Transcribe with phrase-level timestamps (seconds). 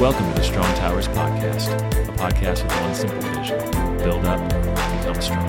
[0.00, 1.68] Welcome to the Strong Towers Podcast,
[2.08, 3.58] a podcast with one simple vision
[3.98, 4.40] build up,
[4.96, 5.46] become strong.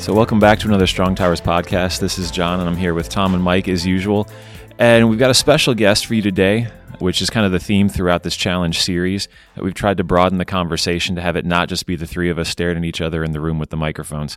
[0.00, 2.00] So, welcome back to another Strong Towers podcast.
[2.00, 4.30] This is John, and I'm here with Tom and Mike as usual.
[4.78, 7.88] And we've got a special guest for you today, which is kind of the theme
[7.88, 9.28] throughout this challenge series.
[9.56, 12.38] We've tried to broaden the conversation to have it not just be the three of
[12.38, 14.36] us staring at each other in the room with the microphones.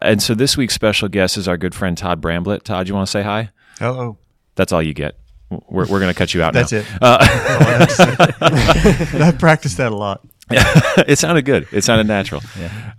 [0.00, 2.64] And so this week's special guest is our good friend Todd Bramblett.
[2.64, 3.50] Todd, you want to say hi?
[3.78, 4.18] Hello.
[4.54, 5.16] That's all you get.
[5.50, 6.78] We're, we're going to cut you out That's now.
[6.78, 6.86] it.
[7.00, 7.18] Uh,
[9.20, 10.26] I've practiced that a lot.
[10.50, 11.68] it sounded good.
[11.72, 12.42] It sounded natural.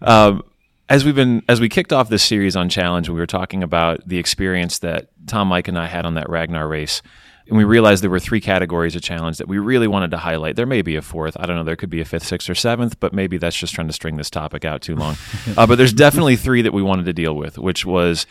[0.02, 0.44] Um,
[0.90, 4.08] as we've been as we kicked off this series on challenge, we were talking about
[4.08, 7.02] the experience that Tom, Mike, and I had on that Ragnar race.
[7.48, 10.56] And we realized there were three categories of challenge that we really wanted to highlight.
[10.56, 11.36] There may be a fourth.
[11.40, 11.64] I don't know.
[11.64, 14.16] There could be a fifth, sixth, or seventh, but maybe that's just trying to string
[14.16, 15.18] this topic out too long.
[15.58, 18.26] uh, but there's definitely three that we wanted to deal with, which was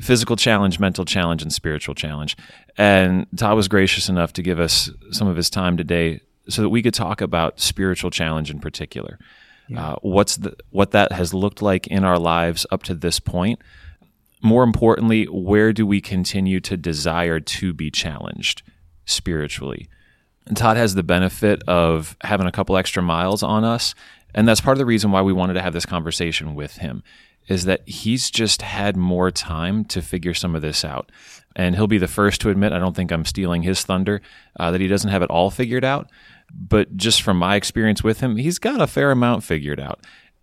[0.00, 2.36] physical challenge, mental challenge, and spiritual challenge.
[2.76, 6.70] And Todd was gracious enough to give us some of his time today so that
[6.70, 9.18] we could talk about spiritual challenge in particular.
[9.74, 13.60] Uh, what's the, what that has looked like in our lives up to this point.
[14.44, 18.62] More importantly, where do we continue to desire to be challenged
[19.06, 19.88] spiritually?
[20.46, 23.94] And Todd has the benefit of having a couple extra miles on us.
[24.34, 27.02] And that's part of the reason why we wanted to have this conversation with him
[27.48, 31.10] is that he's just had more time to figure some of this out.
[31.56, 34.20] And he'll be the first to admit, I don't think I'm stealing his thunder,
[34.60, 36.10] uh, that he doesn't have it all figured out.
[36.52, 40.00] But just from my experience with him, he's got a fair amount figured out.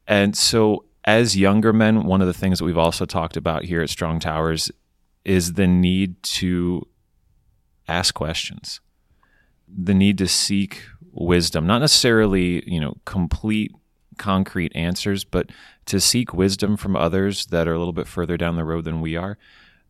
[0.07, 3.81] And so, as younger men, one of the things that we've also talked about here
[3.81, 4.71] at Strong Towers
[5.25, 6.87] is the need to
[7.87, 8.79] ask questions
[9.73, 10.83] the need to seek
[11.13, 13.71] wisdom, not necessarily, you know, complete
[14.17, 15.49] concrete answers, but
[15.85, 18.99] to seek wisdom from others that are a little bit further down the road than
[18.99, 19.37] we are,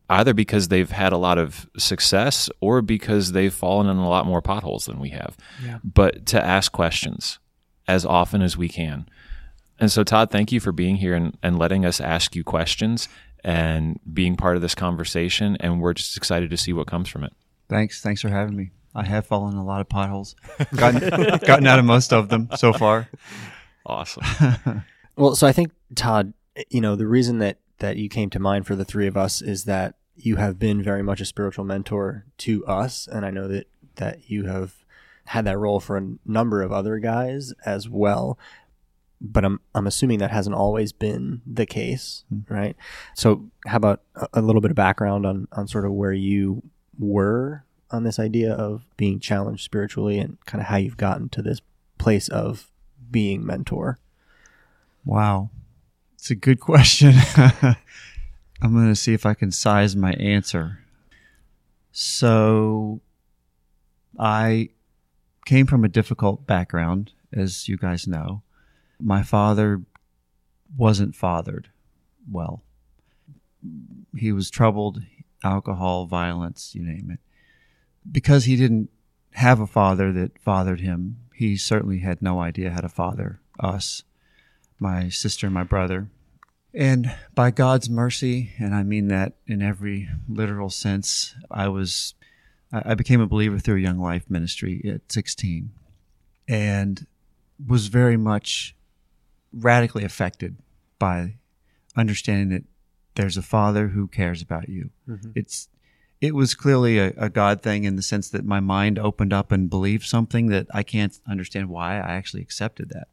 [0.08, 4.26] either because they've had a lot of success or because they've fallen in a lot
[4.26, 5.36] more potholes than we have.
[5.82, 7.38] But to ask questions
[7.88, 9.08] as often as we can.
[9.78, 13.08] And so, Todd, thank you for being here and, and letting us ask you questions
[13.44, 15.56] and being part of this conversation.
[15.60, 17.32] And we're just excited to see what comes from it.
[17.68, 18.00] Thanks.
[18.00, 18.70] Thanks for having me.
[18.94, 20.36] I have fallen in a lot of potholes.
[20.76, 23.08] Gotten, gotten out of most of them so far.
[23.86, 24.22] Awesome.
[25.16, 26.32] Well, so I think Todd,
[26.70, 29.42] you know, the reason that that you came to mind for the three of us
[29.42, 33.48] is that you have been very much a spiritual mentor to us, and I know
[33.48, 33.66] that
[33.96, 34.74] that you have
[35.26, 38.38] had that role for a number of other guys as well.
[39.24, 42.40] But I'm I'm assuming that hasn't always been the case, hmm.
[42.52, 42.76] right?
[43.14, 46.62] So, how about a, a little bit of background on on sort of where you
[46.98, 51.42] were on this idea of being challenged spiritually, and kind of how you've gotten to
[51.42, 51.60] this
[51.98, 52.70] place of
[53.10, 53.98] being mentor?
[55.04, 55.50] Wow.
[56.14, 57.14] It's a good question.
[57.36, 60.78] I'm going to see if I can size my answer.
[61.90, 63.00] So,
[64.18, 64.70] I
[65.44, 68.42] came from a difficult background, as you guys know.
[69.02, 69.82] My father
[70.76, 71.70] wasn't fathered
[72.30, 72.62] well.
[74.16, 75.02] He was troubled,
[75.42, 77.20] alcohol, violence, you name it.
[78.10, 78.90] Because he didn't
[79.32, 84.02] have a father that fathered him, he certainly had no idea how to father us,
[84.78, 86.08] my sister and my brother.
[86.74, 92.14] And by God's mercy, and I mean that in every literal sense, I was
[92.72, 95.70] I became a believer through young life ministry at 16
[96.48, 97.06] and
[97.64, 98.74] was very much
[99.52, 100.56] radically affected
[100.98, 101.34] by
[101.96, 102.64] understanding that
[103.14, 104.90] there's a father who cares about you.
[105.08, 105.30] Mm-hmm.
[105.34, 105.68] It's
[106.20, 109.50] it was clearly a, a God thing in the sense that my mind opened up
[109.50, 113.08] and believed something that I can't understand why I actually accepted that.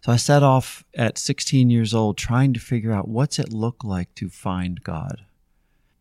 [0.00, 3.84] So I set off at 16 years old trying to figure out what's it look
[3.84, 5.26] like to find God.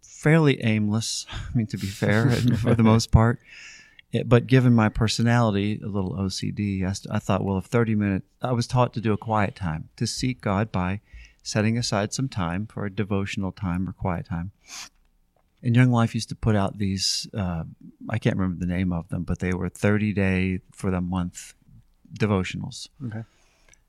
[0.02, 2.30] Fairly aimless, I mean, to be fair,
[2.62, 3.40] for the most part.
[4.12, 7.96] It- but given my personality, a little OCD, I, st- I thought, well, if 30
[7.96, 11.00] minutes, I was taught to do a quiet time, to seek God by
[11.44, 14.52] setting aside some time for a devotional time or quiet time.
[15.64, 17.64] And Young Life used to put out these, uh,
[18.10, 21.54] I can't remember the name of them, but they were 30 day for the month
[22.20, 22.88] devotionals.
[23.06, 23.24] Okay.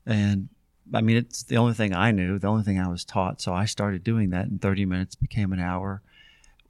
[0.05, 0.49] And
[0.93, 3.41] I mean, it's the only thing I knew, the only thing I was taught.
[3.41, 6.01] So I started doing that, and 30 minutes became an hour.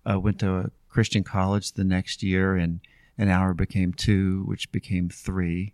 [0.06, 2.80] I went to a Christian college the next year, and
[3.18, 5.74] an hour became two, which became three.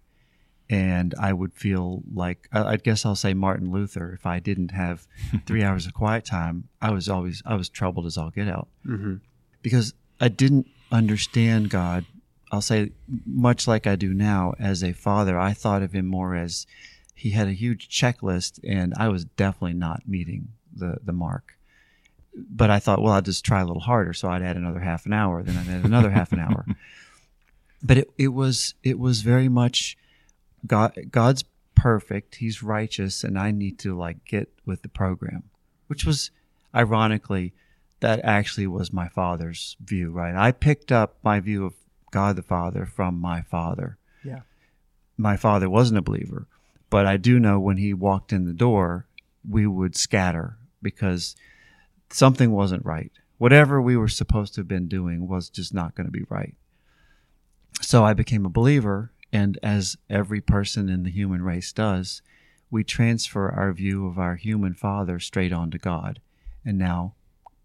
[0.71, 4.69] And I would feel like, I I guess I'll say Martin Luther, if I didn't
[4.71, 5.07] have
[5.47, 8.68] three hours of quiet time, I was always, I was troubled as all get out
[8.86, 9.15] Mm-hmm.
[9.63, 12.06] because I didn't understand God.
[12.51, 12.91] I'll say
[13.25, 15.39] much like I do now as a father.
[15.39, 16.68] I thought of him more as
[17.15, 21.56] he had a huge checklist, and I was definitely not meeting the the mark.
[22.35, 24.13] but I thought, well, I'll just try a little harder.
[24.13, 26.65] So I'd add another half an hour, then I'd add another half an hour.
[27.81, 29.98] But it, it was it was very much
[30.68, 31.44] God God's
[31.76, 35.44] perfect, He's righteous, and I need to like get with the program.
[35.88, 36.31] Which was
[36.76, 37.54] ironically,
[38.00, 40.36] that actually was my father's view, right?
[40.36, 41.74] I picked up my view of
[42.12, 43.98] God the Father from my father.
[44.24, 44.42] Yeah.
[45.18, 46.48] My father wasn't a believer,
[46.90, 49.06] but I do know when he walked in the door,
[49.48, 51.36] we would scatter because
[52.10, 53.12] something wasn't right.
[53.38, 56.56] Whatever we were supposed to have been doing was just not going to be right.
[57.81, 62.22] So I became a believer, and as every person in the human race does,
[62.72, 66.20] we transfer our view of our human father straight on to God.
[66.66, 67.16] And now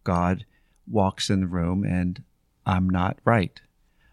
[0.02, 0.46] God
[0.86, 2.22] walks in the room, and
[2.64, 3.60] I'm not right.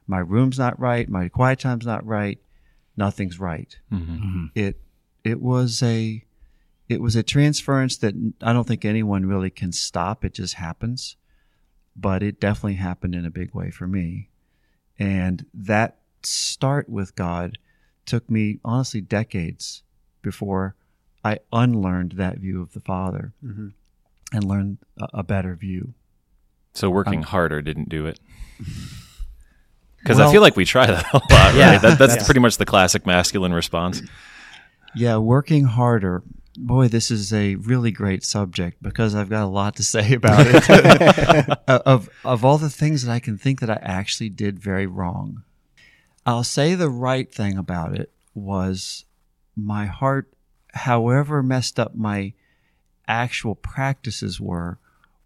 [0.08, 1.08] My room's not right.
[1.08, 2.40] My quiet time's not right.
[2.98, 3.78] Nothing's right.
[3.92, 4.48] Mm-hmm.
[4.56, 4.82] It
[5.24, 6.26] it was a
[6.90, 10.26] it was a transference that I don't think anyone really can stop.
[10.26, 11.16] It just happens.
[11.96, 14.30] But it definitely happened in a big way for me.
[15.02, 17.58] And that start with God
[18.06, 19.82] took me honestly decades
[20.22, 20.76] before
[21.26, 23.70] I unlearned that view of the Father Mm-hmm.
[24.34, 25.94] and learned a, a better view.
[26.74, 28.20] So working Um, harder didn't do it.
[30.00, 31.74] Because I feel like we try that a lot, Yeah.
[31.74, 31.82] right?
[31.84, 32.26] That, that's Yeah.
[32.26, 34.02] pretty much the classic masculine response.
[34.96, 36.24] Yeah, working harder.
[36.58, 40.46] Boy, this is a really great subject because I've got a lot to say about
[40.48, 41.60] it.
[41.68, 45.44] of of all the things that I can think that I actually did very wrong.
[46.26, 49.06] I'll say the right thing about it was
[49.56, 50.32] my heart
[50.74, 52.34] however messed up my
[53.08, 54.78] actual practices were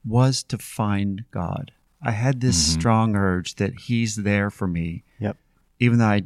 [0.03, 1.71] was to find God.
[2.01, 2.73] I had this Mhm.
[2.79, 5.37] strong urge that he's there for me Yep.
[5.79, 6.23] even though I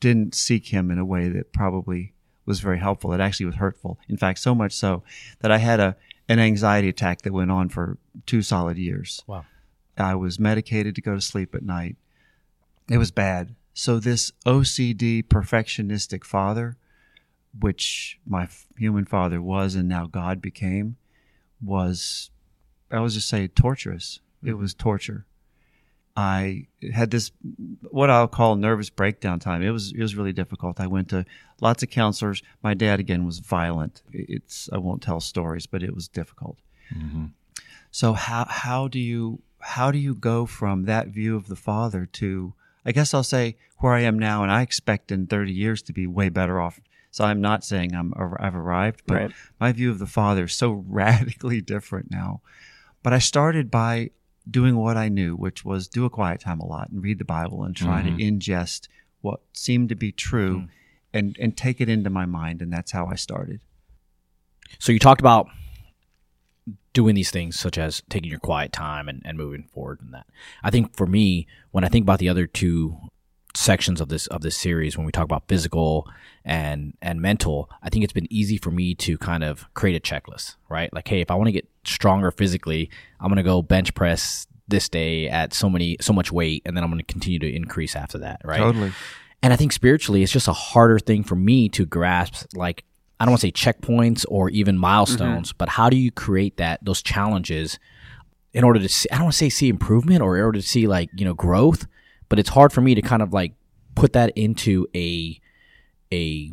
[0.00, 2.12] didn't seek him in a way that probably
[2.48, 3.12] was very helpful.
[3.12, 3.98] It actually was hurtful.
[4.08, 5.04] In fact, so much so
[5.40, 5.96] that I had a
[6.28, 7.96] an anxiety attack that went on for
[8.26, 9.22] two solid years.
[9.26, 9.46] Wow.
[9.96, 11.96] I was medicated to go to sleep at night.
[12.90, 13.54] It was bad.
[13.72, 16.76] So this OCD perfectionistic father,
[17.58, 20.96] which my f- human father was and now God became,
[21.62, 22.30] was
[22.90, 24.20] I was just say torturous.
[24.42, 24.60] It mm-hmm.
[24.60, 25.26] was torture.
[26.16, 27.30] I had this
[27.98, 29.60] what I'll call nervous breakdown time.
[29.60, 30.78] It was it was really difficult.
[30.78, 31.24] I went to
[31.60, 32.44] lots of counselors.
[32.62, 34.02] My dad again was violent.
[34.12, 36.58] It's I won't tell stories, but it was difficult.
[36.96, 37.24] Mm-hmm.
[37.90, 39.42] So how how do you
[39.74, 42.54] how do you go from that view of the father to
[42.86, 45.92] I guess I'll say where I am now, and I expect in 30 years to
[45.92, 46.80] be way better off.
[47.10, 49.30] So I'm not saying I'm I've arrived, but Right.
[49.58, 52.42] my view of the father is so radically different now.
[53.02, 54.10] But I started by
[54.50, 57.24] doing what I knew, which was do a quiet time a lot and read the
[57.24, 58.16] Bible and try Mhm.
[58.16, 58.88] to ingest
[59.20, 60.68] what seemed to be true
[61.12, 63.60] and and take it into my mind, and that's how I started.
[64.78, 65.48] So you talked about
[66.92, 70.26] doing these things such as taking your quiet time and, and moving forward in that.
[70.62, 72.98] I think for me, when I think about the other two
[73.58, 76.08] sections of this of this series, when we talk about physical
[76.44, 80.00] and and mental, I think it's been easy for me to kind of create a
[80.00, 80.92] checklist, right?
[80.92, 82.88] Like, hey, if I want to get stronger physically,
[83.20, 86.84] I'm gonna go bench press this day at so many so much weight, and then
[86.84, 88.58] I'm gonna continue to increase after that, right?
[88.58, 88.92] Totally.
[89.42, 92.46] And I think spiritually, it's just a harder thing for me to grasp.
[92.54, 92.84] Like,
[93.20, 95.58] I don't want to say checkpoints or even milestones, mm-hmm.
[95.58, 97.78] but how do you create that those challenges
[98.52, 99.08] in order to see?
[99.10, 101.34] I don't want to say see improvement or in order to see like you know
[101.34, 101.86] growth,
[102.28, 103.52] but it's hard for me to kind of like
[103.94, 105.40] put that into a
[106.12, 106.52] a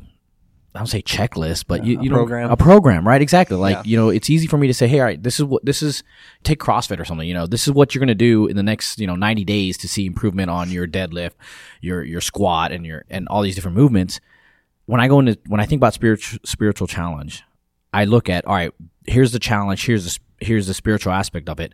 [0.73, 2.51] I don't say checklist, but you, a you know program.
[2.51, 3.21] a program, right?
[3.21, 3.55] Exactly.
[3.55, 3.83] Like Yeah.
[3.85, 5.81] you know, it's easy for me to say, hey, all right, this is what this
[5.81, 6.03] is.
[6.43, 7.25] Take CrossFit or something.
[7.27, 9.45] You know, this is what you're going to do in the next you know 90
[9.45, 11.31] days to see improvement on your deadlift,
[11.79, 14.19] your your squat, and your and all these different movements.
[14.85, 17.43] When I go into when I think about spiritual spiritual challenge,
[17.93, 18.71] I look at all right.
[19.07, 19.85] Here's the challenge.
[19.85, 21.73] Here's the here's the spiritual aspect of it.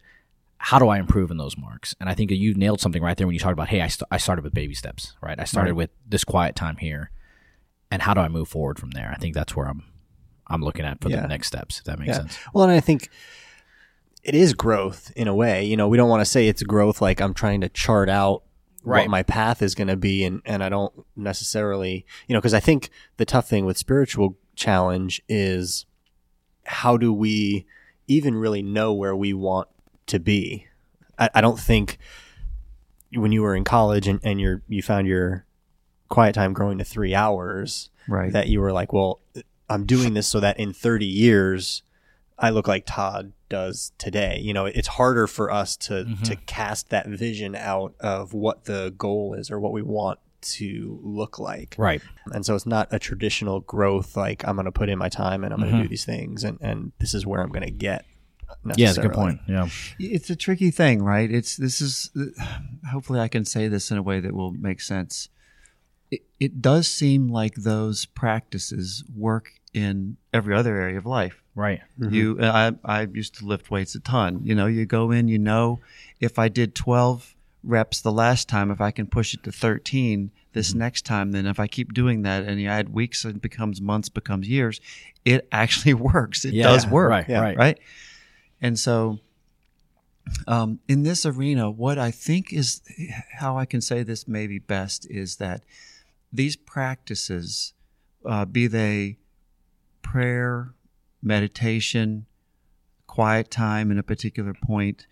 [0.64, 1.96] How do I improve in those marks?
[2.00, 3.88] And I think that you nailed something right there when you talked about, hey, I,
[3.88, 5.40] st- I started with baby steps, right?
[5.40, 5.78] I started Right.
[5.78, 7.10] with this quiet time here,
[7.90, 9.12] and how do I move forward from there?
[9.12, 9.84] I think that's where I'm
[10.48, 11.22] I'm looking at for Yeah.
[11.22, 11.80] the next steps.
[11.80, 12.18] If that makes Yeah.
[12.18, 12.38] sense.
[12.54, 13.10] Well, and I think
[14.24, 15.64] it is growth in a way.
[15.66, 18.44] You know, we don't want to say it's growth like I'm trying to chart out
[18.84, 19.02] Right.
[19.04, 22.54] what my path is going to be, and and I don't necessarily, you know, because
[22.54, 25.86] I think the tough thing with spiritual challenge is
[26.66, 27.66] how do we
[28.08, 29.68] even really know where we want
[30.12, 30.68] to be?
[31.20, 31.98] I, I don't think
[33.14, 35.46] when you were in college and, and you're you found your
[36.10, 38.32] quiet time growing to three hours Right.
[38.34, 39.20] that you were like, well,
[39.70, 41.84] I'm doing this so that in 30 years,
[42.38, 44.40] I look like Todd does today.
[44.42, 46.24] You know, it's harder for us to Mhm.
[46.24, 51.00] to cast that vision out of what the goal is or what we want to
[51.04, 51.76] look like.
[51.78, 52.02] Right.
[52.34, 55.44] And so it's not a traditional growth like I'm going to put in my time
[55.44, 57.72] and I'm going to do these things and and this is where I'm going to
[57.72, 58.06] get
[58.76, 59.40] Yeah, it's a good point.
[59.48, 59.70] Yeah.
[60.00, 61.32] It's a tricky thing, right?
[61.32, 62.12] It's this is
[62.92, 65.30] hopefully I can say this in a way that will make sense.
[66.10, 71.42] It, it does seem like those practices work in every other area of life.
[71.56, 71.82] Right.
[72.00, 72.14] Mm-hmm.
[72.14, 74.42] You, uh, I, I used to lift weights a ton.
[74.44, 75.80] You know, you go in, you know,
[76.20, 80.32] if I did 12 reps the last time, if I can push it to 13
[80.54, 80.80] this mm-hmm.
[80.80, 84.10] next time, then if I keep doing that and you add weeks, and becomes months,
[84.10, 84.82] becomes years,
[85.26, 86.46] it actually works.
[86.46, 87.10] It Yeah, does work.
[87.10, 87.42] right, Yeah.
[87.42, 87.58] right.
[87.58, 87.80] Right.
[88.62, 89.20] And so,
[90.48, 92.82] um, in this arena, what I think is
[93.40, 95.64] how I can say this maybe best is that
[96.32, 97.74] these practices,
[98.26, 99.18] uh, be they
[100.02, 100.74] prayer,
[101.22, 102.26] meditation,
[103.08, 105.08] quiet time in a particular point,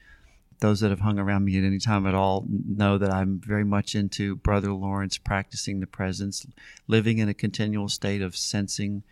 [0.60, 3.64] those that have hung around me at any time at all know that I'm very
[3.64, 6.46] much into Brother Lawrence practicing the presence,
[6.88, 9.04] living in a continual state of sensing,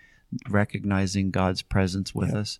[0.50, 2.60] recognizing God's presence with us.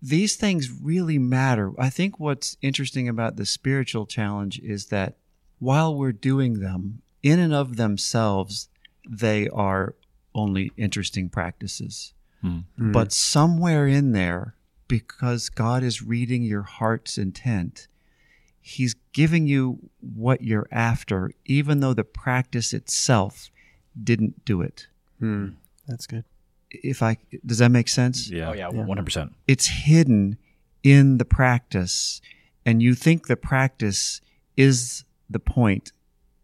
[0.00, 1.72] These things really matter.
[1.78, 5.16] I think what's interesting about the spiritual challenge is that
[5.58, 8.68] while we're doing them, in and of themselves,
[9.08, 9.94] they are
[10.34, 12.12] only interesting practices.
[12.92, 14.54] But somewhere in there,
[14.86, 17.88] because God is reading your heart's intent,
[18.60, 23.50] He's giving you what you're after, even though the practice itself
[24.00, 24.86] didn't do it.
[25.18, 25.48] Hmm.
[25.86, 26.24] That's good.
[26.70, 28.30] If I does that make sense?
[28.30, 28.50] Yeah.
[28.50, 29.32] Oh yeah, one hundred percent.
[29.46, 30.38] It's hidden
[30.82, 32.20] in the practice,
[32.64, 34.20] and you think the practice
[34.56, 35.92] is the point,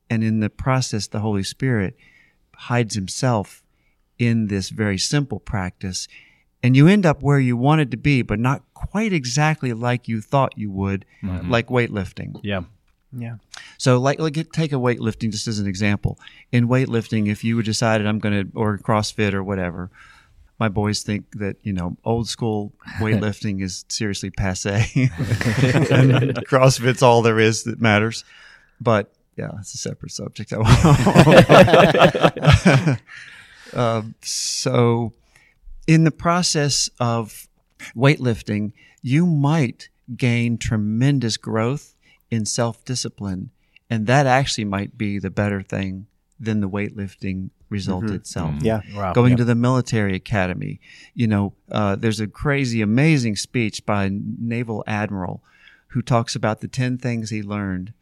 [0.08, 1.96] and in the process, the Holy Spirit
[2.56, 3.62] hides Himself
[4.18, 6.08] in this very simple practice,
[6.62, 10.20] and you end up where you wanted to be, but not quite exactly like you
[10.20, 11.50] thought you would, mm-hmm.
[11.50, 12.40] like weightlifting.
[12.42, 12.62] Yeah.
[13.16, 13.36] Yeah.
[13.78, 16.18] So, like, like take a weightlifting just as an example.
[16.52, 19.90] In weightlifting, if you were decided I'm going to, or CrossFit or whatever,
[20.58, 24.70] my boys think that you know old school weightlifting is seriously passe,
[26.48, 28.24] CrossFit's all there is that matters.
[28.80, 30.52] But yeah, it's a separate subject.
[33.74, 35.12] um, so,
[35.86, 37.48] in the process of
[37.96, 41.93] weightlifting, you might gain tremendous growth
[42.34, 43.50] in self discipline.
[43.90, 46.06] And that actually might be the better thing
[46.40, 48.54] than the weightlifting result itself.
[48.60, 48.80] Yeah.
[48.94, 49.12] Wow.
[49.12, 49.36] Going Yeah.
[49.38, 50.80] to the military academy,
[51.14, 55.42] you know, uh, there's a crazy, amazing speech by a naval admiral
[55.88, 57.92] who talks about the 10 things he learned.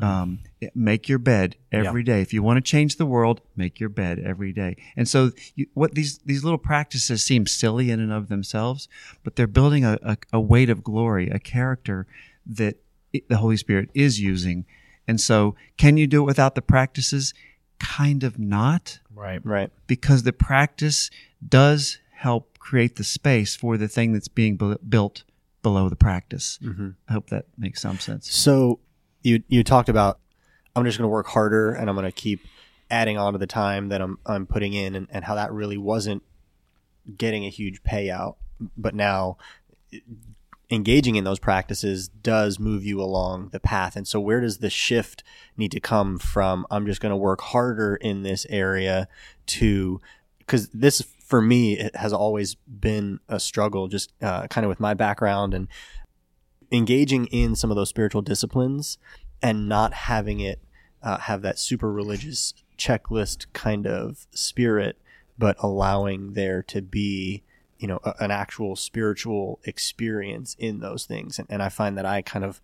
[0.00, 0.38] Um,
[0.74, 2.22] make your bed every day.
[2.22, 4.76] If you want to change the world, make your bed every day.
[4.96, 8.88] And so, you, what these these little practices seem silly in and of themselves,
[9.24, 12.06] but they're building a, a, a weight of glory, a character
[12.46, 14.66] that it, the Holy Spirit is using.
[15.08, 17.34] And so, can you do it without the practices?
[17.78, 19.40] Kind of not Right.
[19.44, 19.70] Right.
[19.86, 21.10] because the practice
[21.46, 25.24] does help create the space for the thing that's being bu- built
[25.62, 26.58] below the practice.
[26.62, 26.90] Mm-hmm.
[27.08, 28.30] I hope that makes some sense.
[28.32, 28.80] So
[29.22, 30.18] you you talked about
[30.76, 32.40] I'm just going to work harder and I'm going to keep
[32.90, 35.76] adding on to the time that I'm I'm putting in and, and how that really
[35.78, 36.22] wasn't
[37.16, 38.36] getting a huge payout,
[38.76, 39.38] but now
[40.70, 43.96] engaging in those practices does move you along the path.
[43.96, 45.24] And so where does the shift
[45.56, 49.08] need to come from I'm just going to work harder in this area
[49.46, 50.00] to
[50.46, 54.80] cuz this for me it has always been a struggle just uh, kind of with
[54.80, 55.68] my background and
[56.72, 58.98] engaging in some of those spiritual disciplines
[59.42, 60.60] and not having it
[61.02, 64.98] uh, have that super religious checklist kind of spirit,
[65.38, 67.42] but allowing there to be,
[67.80, 71.38] you know, a, an actual spiritual experience in those things.
[71.38, 72.60] And, and I find that I kind of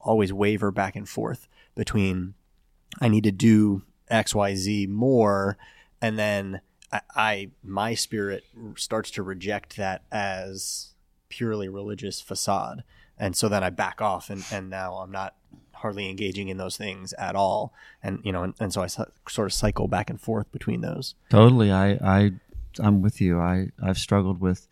[0.00, 3.04] always waver back and forth between mm-hmm.
[3.04, 5.58] I need to do X, Y, Z more,
[6.00, 6.60] and then
[6.92, 8.44] I, I my spirit
[8.76, 10.94] starts to reject that as
[11.28, 12.84] purely religious facade
[13.18, 15.34] and so then I back off, and, and now I'm not
[15.72, 17.72] hardly engaging in those things at all,
[18.02, 21.14] and you know, and, and so I sort of cycle back and forth between those.
[21.30, 21.72] Totally.
[21.72, 22.32] I, I,
[22.78, 23.40] I'm with you.
[23.40, 24.68] I, I've struggled with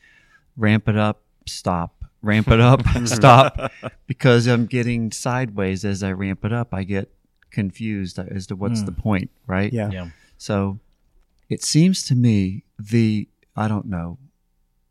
[0.57, 3.73] ramp it up, stop, ramp it up, stop,
[4.07, 6.73] because I'm getting sideways as I ramp it up.
[6.73, 7.11] I get
[7.51, 9.01] confused as to what's the hmm.
[9.01, 9.73] point, right?
[9.73, 10.09] Yeah, Yeah.
[10.39, 10.79] So
[11.49, 14.19] it seems to me the I don't know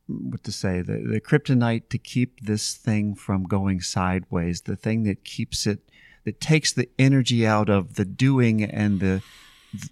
[0.08, 5.04] what to say the the kryptonite to keep this thing from going sideways, the thing
[5.04, 5.80] that keeps it
[6.24, 9.22] that takes the energy out of the doing and the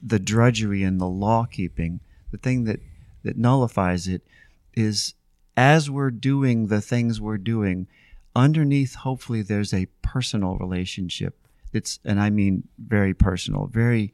[0.01, 2.00] the drudgery and the law keeping,
[2.32, 2.80] the thing that
[3.24, 4.22] that nullifies it
[4.75, 5.13] is
[5.56, 7.88] as we're doing the things we're doing,
[8.36, 11.38] underneath hopefully there's a personal relationship
[11.72, 14.13] that's and I mean very personal, very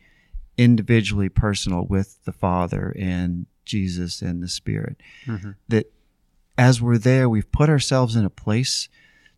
[0.58, 5.01] individually personal with the Father and Jesus and the Spirit.
[5.25, 5.51] Mm-hmm.
[5.70, 5.92] That
[6.58, 8.89] as we're there, we've put ourselves in a place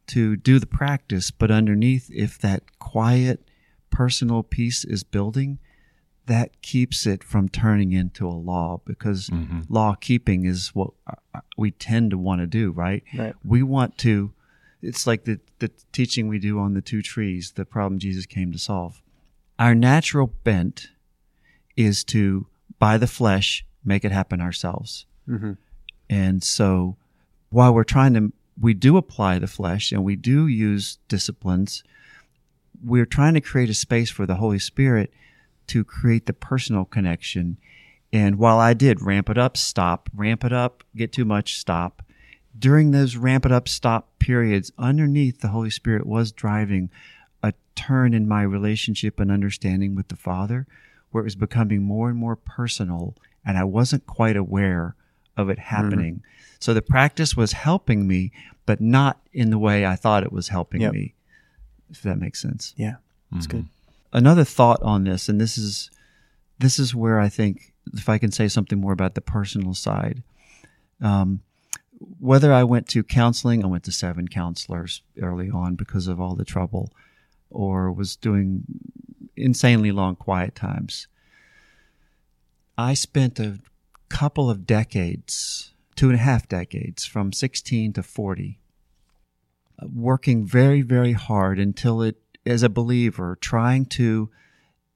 [0.07, 3.47] to do the practice, but underneath, if that quiet
[3.91, 5.59] personal peace is building,
[6.27, 9.61] that keeps it from turning into a law because Mm-hmm.
[9.69, 13.03] law keeping is what uh, we tend to want to do, right?
[13.17, 13.33] Right.
[13.43, 14.31] We want to,
[14.81, 18.51] it's like the, the teaching we do on the two trees, the problem Jesus came
[18.51, 19.01] to solve.
[19.59, 20.89] Our natural bent
[21.75, 22.47] is to,
[22.79, 25.05] by the flesh, make it happen ourselves.
[25.27, 25.57] Mhm.
[26.09, 26.97] And so
[27.49, 31.83] while we're trying to, we do apply the flesh and we do use disciplines,
[32.83, 35.11] we're trying to create a space for the Holy Spirit
[35.67, 37.57] to create the personal connection.
[38.13, 42.03] And while I did ramp it up, stop, ramp it up, get too much, stop.
[42.57, 46.89] During those ramp it up, stop periods, underneath the Holy Spirit was driving
[47.41, 50.67] a turn in my relationship and understanding with the Father,
[51.11, 53.15] where it was becoming more and more personal,
[53.45, 54.95] and I wasn't quite aware
[55.37, 55.75] of it mm-hmm.
[55.75, 56.23] happening.
[56.59, 58.31] So the practice was helping me,
[58.65, 60.93] but not in the way I thought it was helping Yep.
[60.93, 61.15] me,
[61.89, 62.95] if that makes sense Yeah.
[63.31, 63.57] That's mm-hmm.
[63.59, 63.69] good.
[64.13, 65.89] Another thought on this, and this is
[66.59, 70.23] this is where I think if I can say something more about the personal side.
[71.01, 71.41] Um,
[72.19, 76.35] whether I went to counseling, I went to seven counselors early on because of all
[76.35, 76.91] the trouble,
[77.49, 78.63] or was doing
[79.35, 81.07] insanely long quiet times.
[82.77, 83.59] I spent a
[84.09, 88.59] couple of decades, two and a half decades, from 16 to 40,
[89.79, 94.29] uh, working very, very hard until it, as a believer, trying to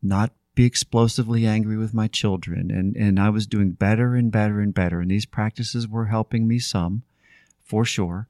[0.01, 2.71] not be explosively angry with my children.
[2.71, 5.01] And, and I was doing better and better and better.
[5.01, 7.03] And these practices were helping me some,
[7.61, 8.27] for sure.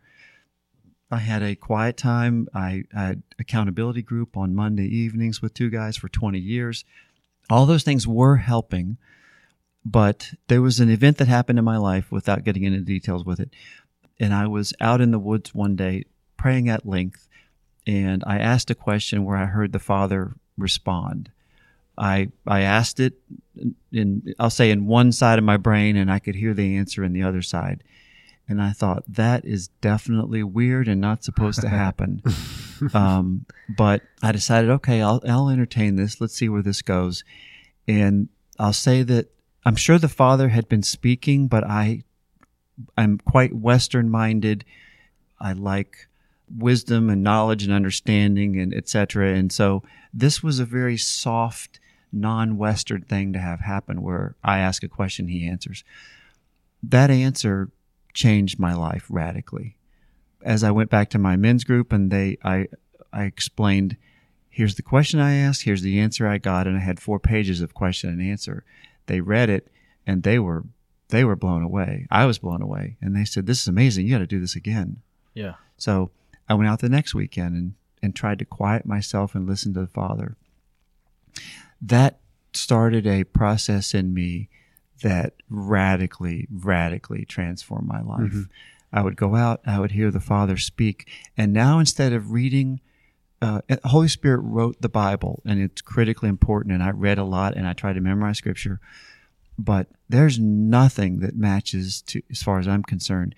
[1.12, 2.48] I had a quiet time.
[2.53, 6.84] I had accountability group on Monday evenings with two guys for 20 years.
[7.49, 8.97] All those things were helping,
[9.86, 13.39] but there was an event that happened in my life without getting into details with
[13.39, 13.51] it.
[14.19, 16.06] And I was out in the woods one day
[16.38, 17.28] praying at length,
[17.88, 21.32] and I asked a question where I heard the Father respond.
[21.98, 23.13] I I asked it
[23.91, 27.04] in I'll say in one side of my brain, and I could hear the answer
[27.04, 27.84] in the other side.
[28.48, 32.21] And I thought that is definitely weird and not supposed to happen.
[32.93, 36.19] um, but I decided, okay, I'll I'll entertain this.
[36.19, 37.24] Let's see where this goes.
[37.88, 39.32] And I'll say that
[39.65, 42.04] I'm sure the Father had been speaking, but I
[42.98, 44.65] I'm quite Western minded.
[45.39, 46.08] I like
[46.55, 49.34] wisdom and knowledge and understanding and etc.
[49.34, 51.79] And so this was a very soft,
[52.12, 55.84] non-Western thing to have happen where I ask a question, he answers.
[56.84, 57.69] That answer
[58.13, 59.75] changed my life radically.
[60.41, 62.67] As I went back to my men's group and they I
[63.12, 63.97] I explained
[64.49, 67.62] here's the question I asked, here's the answer I got, and I had four pages
[67.62, 68.63] of question and answer.
[69.08, 69.67] They read it
[70.08, 70.63] and they were
[71.10, 72.08] they were blown away.
[72.10, 72.97] I was blown away.
[73.01, 75.01] And they said, This is amazing, you gotta do this again.
[75.34, 75.55] Yeah.
[75.77, 76.12] So
[76.47, 79.81] I went out the next weekend and, and tried to quiet myself and listen to
[79.81, 80.38] the Father.
[81.81, 82.19] That
[82.53, 84.49] started a process in me
[85.01, 88.31] that radically, radically transformed my life.
[88.93, 92.79] I would go out, I would hear the Father speak, and now instead of reading,
[93.41, 96.73] uh, Holy Spirit wrote the Bible, and it's critically important.
[96.73, 98.79] And I read a lot, and I tried to memorize Scripture,
[99.60, 103.36] but there's nothing that matches to, as far as I'm concerned,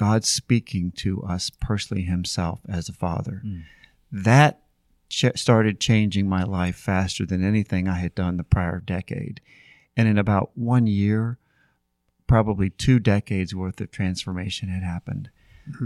[0.00, 3.42] God speaking to us personally Himself as a Father.
[4.10, 4.62] That
[5.10, 9.42] ch- started changing my life faster than anything I had done the prior decade.
[9.98, 11.36] And in about one year,
[12.26, 15.28] probably two decades worth of transformation had happened.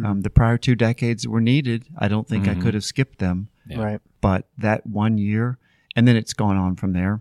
[0.04, 1.86] Um, the prior two decades were needed.
[1.98, 2.62] I don't think I Mhm.
[2.62, 3.82] could have skipped them Yeah.
[3.82, 4.00] Right.
[4.20, 5.58] but that one year,
[5.96, 7.20] and then it's gone on from there,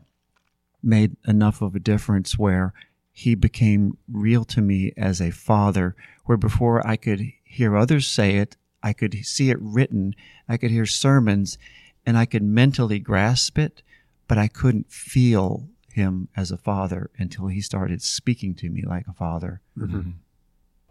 [0.84, 2.72] made enough of a difference where
[3.13, 5.95] he became real to me as a father,
[6.26, 10.15] where before I could hear others say it, I could see it written,
[10.49, 11.58] I could hear sermons,
[12.06, 13.84] and I could mentally grasp it,
[14.28, 19.06] but I couldn't feel him as a father until he started speaking to me like
[19.08, 19.62] a father.
[19.78, 19.95] Mm-hmm.
[19.95, 20.10] Mm-hmm.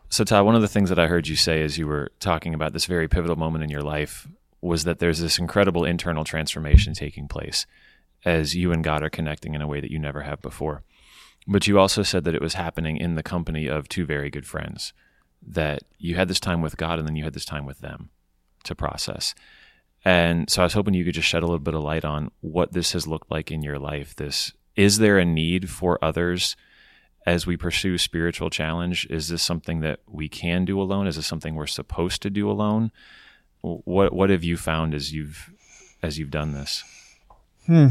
[0.09, 2.55] So, Todd, one of the things that I heard you say as you were talking
[2.55, 4.29] about this very pivotal moment in your life
[4.61, 7.67] was that there's this incredible internal transformation taking place
[8.25, 10.85] as you and God are connecting in a way that you never have before.
[11.47, 14.47] But you also said that it was happening in the company of two very good
[14.47, 14.93] friends,
[15.47, 18.11] that you had this time with God and then you had this time with them
[18.65, 19.35] to process.
[20.05, 22.31] And so I was hoping you could just shed a little bit of light on
[22.41, 24.15] what this has looked like in your life.
[24.17, 26.57] This is there a need for others
[27.27, 29.07] as we pursue spiritual challenge?
[29.11, 31.07] Is this something that we can do alone?
[31.07, 32.91] Is this something we're supposed to do alone?
[33.61, 35.51] What what have you found as you've
[36.03, 36.83] as you've done this?
[37.67, 37.89] Hmm.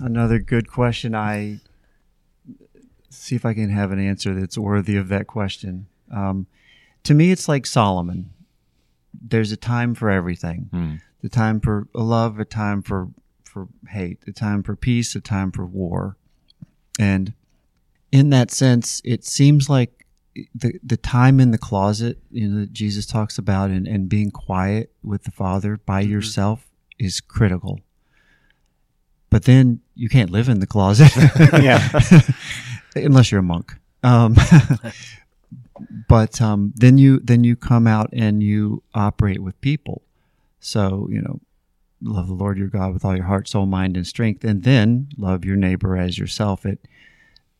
[0.00, 1.14] Another good question.
[1.14, 1.60] I
[3.16, 5.86] see if I can have an answer that's worthy of that question.
[6.12, 6.46] Um,
[7.04, 8.30] to me, it's like Solomon.
[9.18, 10.68] there's a time for everything.
[10.72, 11.00] Mm.
[11.22, 13.08] The time for love, a time for
[13.44, 16.16] for hate, a time for peace, a time for war.
[16.98, 17.32] And
[18.12, 20.06] in that sense, it seems like
[20.54, 24.30] the the time in the closet, you know, that Jesus talks about and, and being
[24.30, 26.66] quiet with the Father by yourself
[26.98, 27.80] is critical.
[29.30, 31.10] But then you can't live in the closet.
[31.62, 31.88] Yeah.
[33.04, 33.74] unless you're a monk.
[34.02, 34.36] Um,
[36.08, 40.02] but um, then you then you come out and you operate with people.
[40.60, 41.40] So you know,
[42.02, 45.08] love the Lord your God with all your heart, soul, mind, and strength, and then
[45.16, 46.64] love your neighbor as yourself.
[46.64, 46.80] It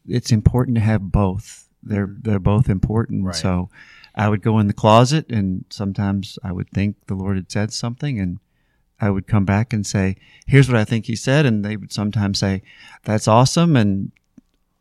[0.09, 1.69] it's important to have both.
[1.83, 3.25] They're they're both important.
[3.25, 3.35] Right.
[3.35, 3.71] So
[4.15, 7.73] I would go in the closet, and sometimes I would think the Lord had said
[7.73, 8.39] something, and
[9.01, 11.93] I would come back and say, "Here's what I think He said," and they would
[11.93, 12.63] sometimes say,
[13.05, 14.13] "That's awesome," and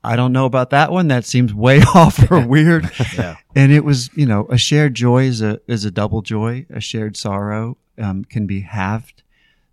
[0.05, 1.07] I don't know about that one.
[1.07, 2.89] That seems way off or weird.
[3.17, 3.35] Yeah.
[3.55, 6.65] And it was, you know, a shared joy is a is a double joy.
[6.69, 9.23] A shared sorrow um, can be halved.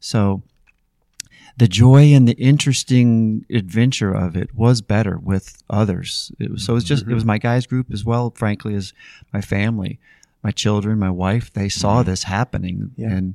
[0.00, 0.42] So
[1.56, 6.32] the joy and the interesting adventure of it was better with others.
[6.38, 8.30] It was, so it was just it was my guys group as well.
[8.34, 8.92] Frankly, as
[9.32, 9.98] my family,
[10.42, 11.52] my children, my wife.
[11.52, 13.10] They saw this happening, Yeah.
[13.10, 13.34] and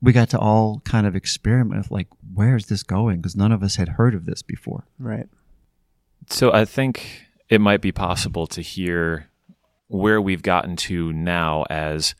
[0.00, 3.18] we got to all kind of experiment with like, where is this going?
[3.18, 4.84] Because none of us had heard of this before.
[4.98, 5.28] right.
[6.30, 9.28] So I think it might be possible to hear
[9.88, 12.14] where we've gotten to now as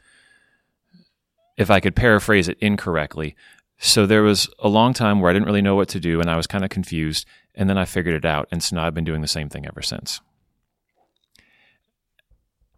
[1.57, 3.35] if I could paraphrase it incorrectly.
[3.79, 6.31] So there was a long time where I didn't really know what to do and
[6.31, 8.95] I was kind of confused and then I figured it out and so now I've
[8.95, 10.21] been doing the same thing ever since.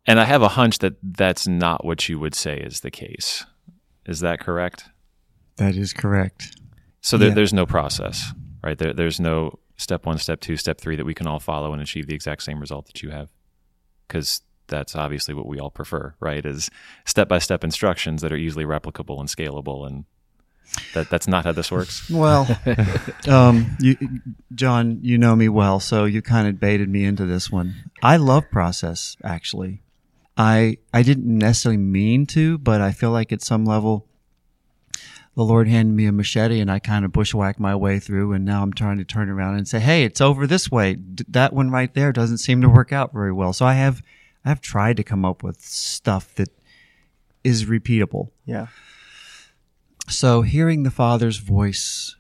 [0.07, 3.45] And I have a hunch that that's not what you would say is the case.
[4.07, 4.85] Is that correct?
[5.57, 6.57] That is correct.
[7.01, 7.35] So there, Yeah.
[7.35, 8.33] there's no process,
[8.63, 8.77] right?
[8.77, 11.83] There, there's no step one, step two, step three that we can all follow and
[11.83, 13.29] achieve the exact same result that you have.
[14.07, 16.45] Because that's obviously what we all prefer, right?
[16.45, 16.71] Is
[17.05, 19.87] step by step instructions that are easily replicable and scalable.
[19.87, 20.05] And
[20.95, 22.11] that, that's not how this works.
[22.11, 22.47] Well,
[23.29, 23.97] um, you,
[24.55, 27.91] John, you know me well, so you kind of baited me into this one.
[28.03, 29.83] I love process, actually.
[30.37, 34.09] I I didn't necessarily mean to, but I feel like at some level,
[35.35, 38.33] the Lord handed me a machete, and I kind of bushwhacked my way through.
[38.33, 41.25] And now I'm trying to turn around and say, "Hey, it's over this way." D-
[41.29, 43.53] that one right there doesn't seem to work out very well.
[43.53, 44.03] So I have
[44.45, 46.51] I have tried to come up with stuff that
[47.43, 48.31] is repeatable.
[48.45, 48.69] Yeah.
[50.09, 52.17] So hearing the Father's voice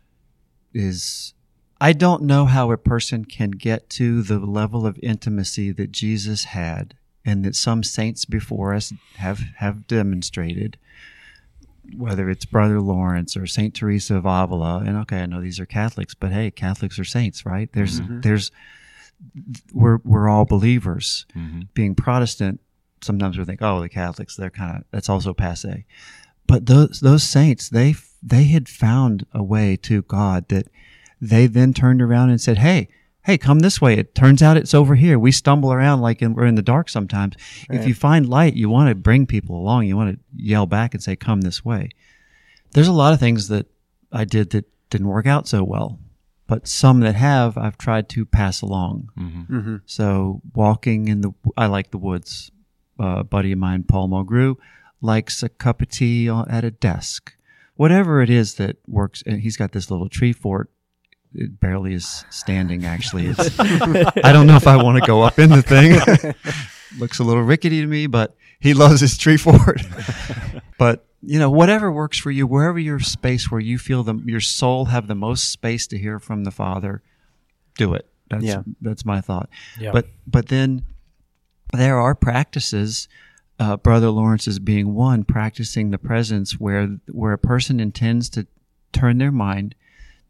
[0.72, 1.35] is
[1.81, 6.44] I don't know how a person can get to the level of intimacy that Jesus
[6.44, 10.79] had and that some saints before us have have demonstrated
[11.97, 15.66] whether it's brother Lawrence or Saint Teresa of Avila and okay I know these are
[15.66, 17.70] Catholics but hey Catholics are saints right?
[17.73, 18.20] There's mm-hmm.
[18.20, 18.51] there's
[19.73, 21.27] we're we're all believers.
[21.37, 21.62] Mm-hmm.
[21.75, 22.61] Being Protestant
[23.03, 25.85] sometimes we think oh the Catholics they're kind of that's also passe.
[26.47, 30.68] But those those saints they they had found a way to God that
[31.20, 32.88] they then turned around and said, "Hey,
[33.24, 35.18] hey, come this way." It turns out it's over here.
[35.18, 37.37] We stumble around like in, we're in the dark sometimes.
[37.68, 39.87] If you find light, you want to bring people along.
[39.87, 41.90] You want to yell back and say, "Come this way."
[42.72, 43.66] There's a lot of things that
[44.12, 45.98] I did that didn't work out so well,
[46.46, 49.10] but some that have, I've tried to pass along.
[49.18, 49.76] Mm-hmm.
[49.87, 52.50] So walking in the, I like the woods.
[52.98, 54.56] Uh, a buddy of mine, Paul Mulgrew,
[55.00, 57.34] likes a cup of tea at a desk.
[57.74, 60.70] Whatever it is that works, and he's got this little tree fort.
[61.35, 62.85] It barely is standing.
[62.85, 63.59] Actually, it's.
[63.61, 66.35] I don't know if I want to go up in the thing.
[66.99, 69.83] Looks a little rickety to me, but he loves his tree fort.
[70.79, 74.40] but you know, whatever works for you, wherever your space where you feel the your
[74.40, 77.03] soul have the most space to hear from the Father,
[77.77, 78.07] do it.
[78.31, 78.62] That's Yeah.
[78.81, 79.49] that's my thought.
[79.79, 79.90] Yeah.
[79.92, 80.85] But but then
[81.73, 83.09] there are practices.
[83.59, 88.47] Uh, Brother Lawrence is being one, practicing the presence where where a person intends to
[88.92, 89.75] turn their mind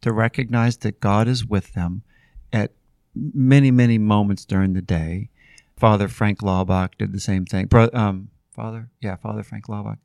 [0.04, 2.02] to recognize that God is with them
[2.52, 2.72] at
[3.14, 5.30] many many moments during the day.
[5.76, 7.66] Father Frank Laubach did the same thing.
[7.66, 9.98] Bro, um, Father, yeah, Father Frank Laubach.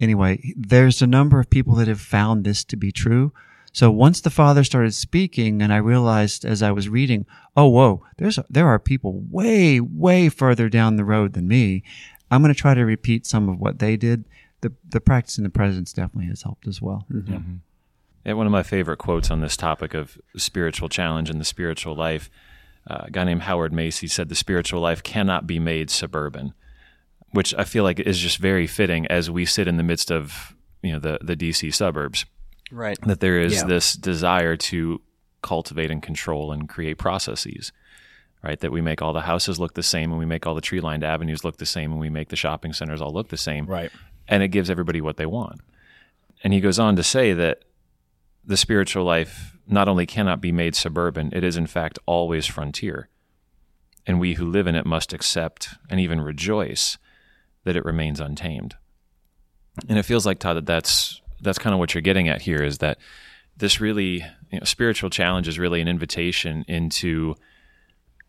[0.00, 3.32] Anyway, there's a number of people that have found this to be true.
[3.72, 7.26] So once the Father started speaking, and I realized as I was reading,
[7.56, 11.82] oh whoa, there's there are people way way further down the road than me.
[12.30, 14.24] I'm going to try to repeat some of what they did.
[14.60, 17.06] The the practice in the presence definitely has helped as well.
[17.10, 17.40] Yeah,
[18.36, 22.28] one of my favorite quotes on this topic of spiritual challenge and the spiritual life,
[22.88, 26.54] uh, a guy named Howard Macy said, The spiritual life cannot be made suburban,
[27.32, 30.54] which I feel like is just very fitting as we sit in the midst of
[30.82, 32.24] you know the, the DC suburbs,
[32.70, 32.98] Right.
[33.06, 33.64] that there is Yeah.
[33.66, 35.00] this desire to
[35.42, 37.72] cultivate and control and create processes.
[38.40, 40.60] Right, that we make all the houses look the same, and we make all the
[40.60, 43.66] tree-lined avenues look the same, and we make the shopping centers all look the same
[43.66, 43.90] Right.
[44.28, 45.60] and it gives everybody what they want.
[46.44, 47.62] And he goes on to say that
[48.48, 53.08] the spiritual life not only cannot be made suburban, it is in fact always frontier.
[54.06, 56.96] And we who live in it must accept and even rejoice
[57.64, 58.74] that it remains untamed.
[59.86, 62.62] And it feels like Todd that that's that's kind of what you're getting at here
[62.62, 62.98] is that
[63.58, 67.36] this really you know, spiritual challenge is really an invitation into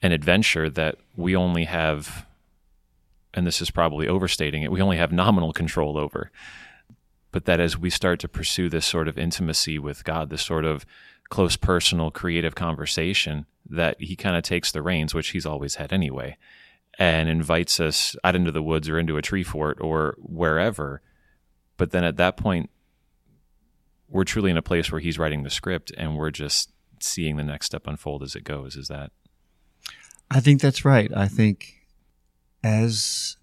[0.01, 2.25] an adventure that we only have
[3.33, 6.31] and this is probably overstating it we only have nominal control over
[7.31, 10.65] but that as we start to pursue this sort of intimacy with God this sort
[10.65, 10.85] of
[11.29, 15.93] close personal creative conversation that he kind of takes the reins which he's always had
[15.93, 16.37] anyway
[16.97, 21.01] and invites us out into the woods or into a tree fort or wherever
[21.77, 22.69] but then at that point
[24.09, 27.43] we're truly in a place where he's writing the script and we're just seeing the
[27.43, 28.75] next step unfold as it goes.
[28.75, 29.11] Is that?
[30.31, 31.11] I think that's right.
[31.15, 31.85] I think
[32.63, 33.37] as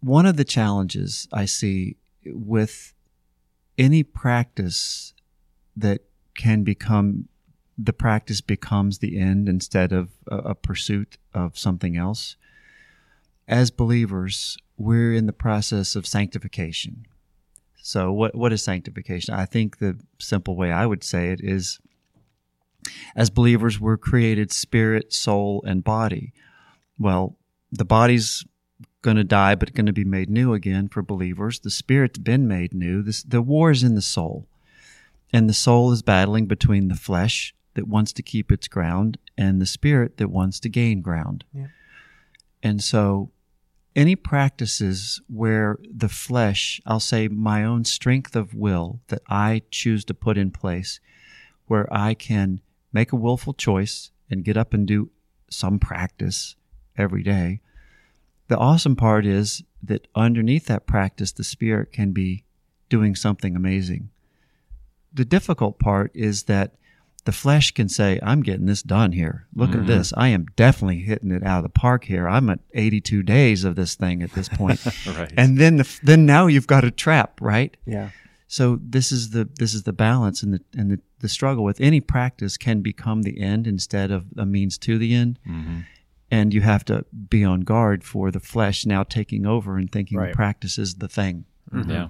[0.00, 2.94] one of the challenges I see with
[3.78, 5.14] any practice
[5.76, 6.02] that
[6.36, 7.28] can become
[7.82, 12.36] the practice becomes the end instead of a, a pursuit of something else.
[13.48, 17.06] As believers, we're in the process of sanctification.
[17.82, 19.34] So what what is sanctification?
[19.34, 21.80] I think the simple way I would say it is
[23.16, 26.32] as believers we're created spirit, soul and body.
[26.98, 27.36] Well,
[27.72, 28.44] the body's
[29.02, 31.60] going to die but going to be made new again for believers.
[31.60, 33.02] The spirit's been made new.
[33.02, 34.46] This, the war is in the soul.
[35.32, 39.60] And the soul is battling between the flesh that wants to keep its ground and
[39.60, 41.44] the spirit that wants to gain ground.
[41.52, 41.68] Yeah.
[42.62, 43.30] And so
[43.96, 50.04] any practices where the flesh, I'll say my own strength of will that I choose
[50.06, 51.00] to put in place,
[51.66, 52.60] where I can
[52.92, 55.10] make a willful choice and get up and do
[55.48, 56.56] some practice
[56.96, 57.60] every day.
[58.50, 62.42] The awesome part is that underneath that practice, the spirit can be
[62.88, 64.10] doing something amazing.
[65.14, 66.74] The difficult part is that
[67.26, 69.46] the flesh can say, I'm getting this done here.
[69.54, 69.82] Look mm-hmm.
[69.82, 70.12] at this.
[70.16, 72.28] I am definitely hitting it out of the park here.
[72.28, 74.84] I'm at 82 days of this thing at this point.
[75.06, 75.32] right.
[75.36, 77.76] And then the, then now you've got a trap, right?
[77.86, 78.10] Yeah.
[78.48, 81.80] So this is the this is the balance and the and the, the struggle with
[81.80, 85.38] any practice can become the end instead of a means to the end.
[85.48, 85.80] Mm-hmm.
[86.30, 90.18] And you have to be on guard for the flesh now taking over and thinking
[90.18, 90.30] right.
[90.30, 91.44] the practice is the thing.
[91.72, 91.90] Mm-hmm.
[91.90, 92.08] Yeah.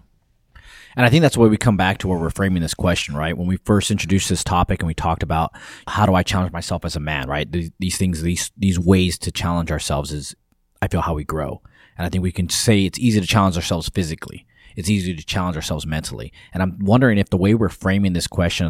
[0.96, 3.37] And I think that's why we come back to where we're framing this question, right?
[3.37, 5.52] When we first introduced this topic and we talked about
[5.87, 7.50] how do I challenge myself as a man, right?
[7.50, 10.35] These, these things, these these ways to challenge ourselves is,
[10.83, 11.62] I feel, how we grow.
[11.96, 14.46] And I think we can say it's easy to challenge ourselves physically.
[14.76, 16.33] It's easy to challenge ourselves mentally.
[16.52, 18.66] And I'm wondering if the way we're framing this question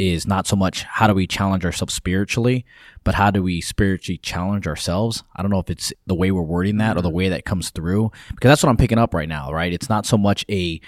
[0.00, 2.64] is not so much how do we challenge ourselves spiritually,
[3.04, 5.24] but how do we spiritually challenge ourselves?
[5.36, 7.68] I don't know if it's the way we're wording that or the way that comes
[7.68, 9.72] through, because that's what I'm picking up right now, right?
[9.72, 10.80] It's not so much a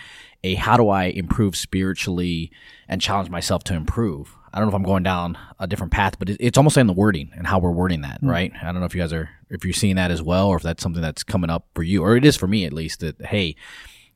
[0.44, 2.50] a how do I improve spiritually
[2.88, 4.34] and challenge myself to improve.
[4.52, 6.92] I don't know if I'm going down a different path, but it's almost in the
[6.92, 8.28] wording and how we're wording that, mm.
[8.28, 8.52] right?
[8.60, 10.62] I don't know if you guys are if you're seeing that as well, or if
[10.62, 13.00] that's something that's coming up for you, or it is for me at least.
[13.00, 13.56] That hey,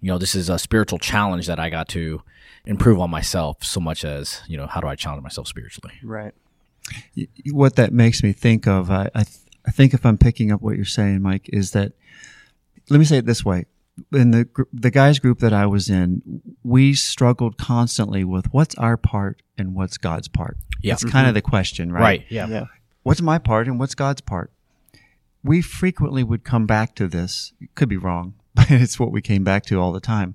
[0.00, 2.22] you know, this is a spiritual challenge that I got to
[2.66, 5.94] improve on myself so much as you know how do I challenge myself spiritually?
[6.02, 6.34] Right.
[7.50, 10.60] What that makes me think of, I I, th- I think if I'm picking up
[10.60, 11.92] what you're saying, Mike, is that
[12.90, 13.66] let me say it this way:
[14.12, 18.96] in the the guys group that I was in, we struggled constantly with what's our
[18.96, 20.56] part and what's God's part.
[20.82, 21.12] Yeah, it's mm-hmm.
[21.12, 22.00] kind of the question, right?
[22.00, 22.24] Right.
[22.28, 22.46] Yeah.
[22.48, 22.64] yeah.
[23.02, 24.52] What's my part and what's God's part?
[25.42, 27.52] We frequently would come back to this.
[27.60, 30.34] It could be wrong, but it's what we came back to all the time.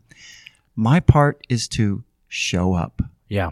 [0.76, 3.02] My part is to show up.
[3.28, 3.52] Yeah.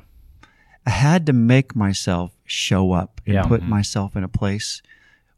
[0.85, 3.43] I had to make myself show up and yeah.
[3.43, 3.69] put mm-hmm.
[3.69, 4.81] myself in a place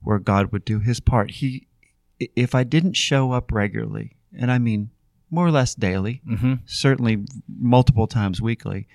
[0.02, 1.32] where God would do his part.
[1.32, 1.68] He
[2.36, 4.92] if I didn't show up regularly, and I mean
[5.32, 6.56] more or less daily, mm-hmm.
[6.66, 8.88] certainly multiple times weekly,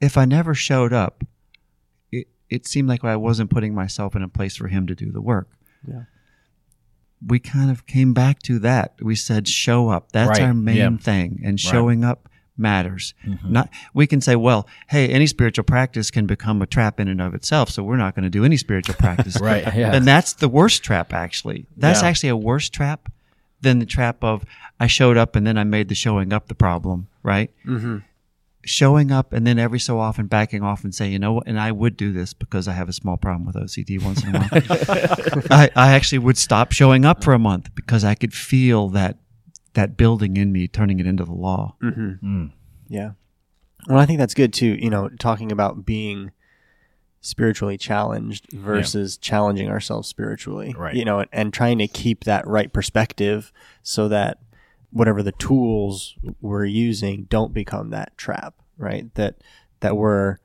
[0.00, 1.22] if I never showed up,
[2.10, 5.12] it, it seemed like I wasn't putting myself in a place for him to do
[5.12, 5.50] the work.
[5.86, 6.04] Yeah.
[7.24, 8.94] We kind of came back to that.
[9.02, 10.12] We said, show up.
[10.12, 10.42] That's right.
[10.42, 10.96] our main yeah.
[10.96, 11.40] thing.
[11.44, 12.10] And showing right.
[12.10, 12.28] up
[12.62, 13.12] matters.
[13.26, 13.52] Mm-hmm.
[13.52, 17.20] Not we can say, well, hey, any spiritual practice can become a trap in and
[17.20, 19.40] of itself, so we're not going to do any spiritual practice.
[19.40, 19.62] right.
[19.74, 19.94] Yeah.
[19.94, 21.66] And that's the worst trap actually.
[21.76, 22.08] That's yeah.
[22.08, 23.12] actually a worse trap
[23.60, 24.44] than the trap of
[24.78, 27.50] I showed up and then I made the showing up the problem, right?
[27.66, 27.98] Mm-hmm.
[28.64, 31.58] Showing up and then every so often backing off and saying, you know what, and
[31.58, 34.40] I would do this because I have a small problem with OCD once in a
[34.40, 35.42] while.
[35.50, 39.18] I, I actually would stop showing up for a month because I could feel that
[39.74, 41.76] that building in me, turning it into the law.
[41.82, 42.26] Mm-hmm.
[42.26, 42.52] Mm.
[42.88, 43.12] Yeah.
[43.88, 44.74] Well, I think that's good too.
[44.74, 46.30] You know, talking about being
[47.20, 49.28] spiritually challenged versus yeah.
[49.28, 50.74] challenging ourselves spiritually.
[50.76, 50.94] Right.
[50.94, 54.38] You know, and, and trying to keep that right perspective so that
[54.90, 59.12] whatever the tools we're using don't become that trap, right?
[59.14, 59.36] That
[59.80, 60.38] that we're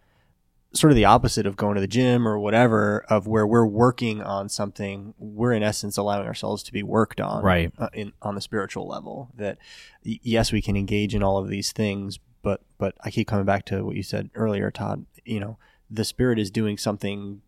[0.79, 4.21] sort of the opposite of going to the gym or whatever of where we're working
[4.21, 7.71] on something we're in essence allowing ourselves to be worked on Right.
[7.77, 9.57] uh, in on the spiritual level that
[10.03, 13.65] yes we can engage in all of these things but but I keep coming back
[13.65, 15.57] to what you said earlier Todd you know
[15.89, 17.41] the spirit is doing something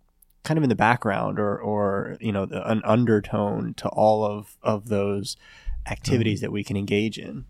[0.44, 4.58] kind of in the background or or you know the, an undertone to all of
[4.64, 5.38] of those
[5.86, 7.46] activities that we can engage in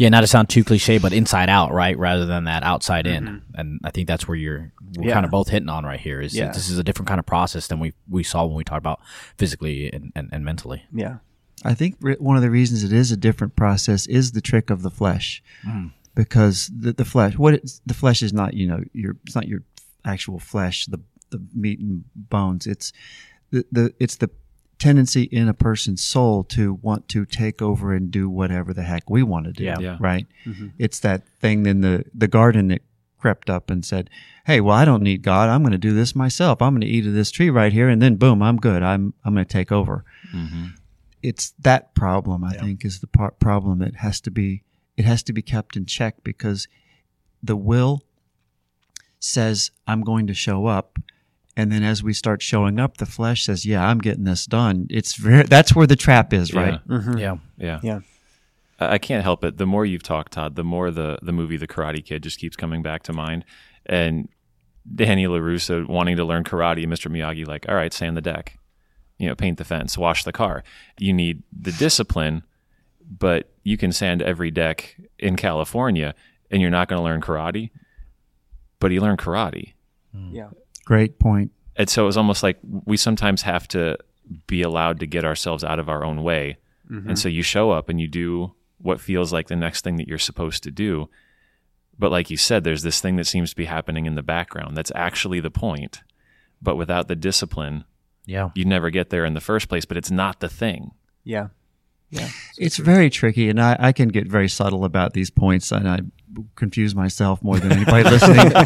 [0.00, 3.24] Yeah, not to sound too cliche, but inside out, right, rather than that outside in.
[3.24, 3.60] Mm-hmm.
[3.60, 5.12] And I think that's where you're we're Yeah.
[5.12, 6.22] kind of both hitting on right here.
[6.22, 6.52] Is Yeah.
[6.52, 9.00] this is a different kind of process than we we saw when we talked about
[9.36, 10.84] physically and, and, and mentally.
[10.90, 11.16] yeah
[11.66, 14.70] I think re- one of the reasons it is a different process is the trick
[14.70, 15.88] of the flesh, mm-hmm.
[16.14, 19.46] because the, the flesh, what it's, the flesh is not, you know, your it's not
[19.48, 19.60] your
[20.06, 22.66] actual flesh, the the meat and bones.
[22.66, 22.92] It's
[23.50, 24.30] the, the it's the
[24.80, 29.08] tendency in a person's soul to want to take over and do whatever the heck
[29.08, 29.62] we want to do.
[29.62, 29.78] Yeah.
[29.78, 29.96] Yeah.
[30.00, 30.26] Right.
[30.44, 30.68] Mm-hmm.
[30.78, 32.82] It's that thing in the the garden that
[33.18, 34.10] crept up and said,
[34.46, 35.48] "Hey, well, I don't need God.
[35.48, 36.60] I'm going to do this myself.
[36.60, 38.82] I'm going to eat of this tree right here, and then boom, I'm good.
[38.82, 40.66] I'm I'm going to take over." Mm-hmm.
[41.22, 44.62] it's that problem I think is the par- problem that has to be
[44.96, 46.68] it has to be kept in check because
[47.42, 48.02] the will
[49.18, 50.98] says I'm going to show up
[51.56, 54.86] and then as we start showing up the flesh says yeah I'm getting this done
[54.90, 57.18] it's very that's where the trap is right mm-hmm.
[57.18, 57.36] Yeah.
[57.58, 57.80] Yeah.
[57.82, 58.00] yeah
[58.80, 59.58] I I can't help it.
[59.58, 62.56] The more you've talked, Todd, the more the the movie The Karate Kid just keeps
[62.56, 63.44] coming back to mind.
[63.86, 64.28] And
[64.92, 67.10] Danny LaRusso wanting to learn karate, Mr.
[67.10, 68.58] Miyagi like, all right, sand the deck,
[69.18, 70.64] you know, paint the fence, wash the car.
[70.98, 72.42] You need the discipline,
[73.06, 76.14] but you can sand every deck in California,
[76.50, 77.70] and you're not going to learn karate.
[78.78, 79.74] But you learn karate,
[80.16, 80.32] mm.
[80.32, 80.48] yeah
[80.94, 81.50] great point.
[81.50, 83.96] point and so it was almost like we sometimes have to
[84.46, 86.56] be allowed to get ourselves out of our own way.
[86.90, 87.08] Mm-hmm.
[87.10, 90.08] And so you show up and you do what feels like the next thing that
[90.08, 91.08] you're supposed to do.
[91.98, 94.76] But like you said, there's this thing that seems to be happening in the background
[94.76, 96.02] that's actually the point.
[96.62, 97.84] But without the discipline,
[98.26, 98.50] Yeah.
[98.54, 100.90] you never get there in the first place, but it's not the thing.
[101.24, 101.48] yeah
[102.12, 105.88] yeah it's very tricky and I, I can get very subtle about these points and
[105.88, 106.00] I
[106.56, 108.52] confuse myself more than anybody listening.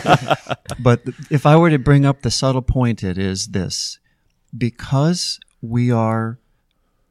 [0.81, 3.99] But if I were to bring up the subtle point it is this.
[4.57, 6.39] Because we are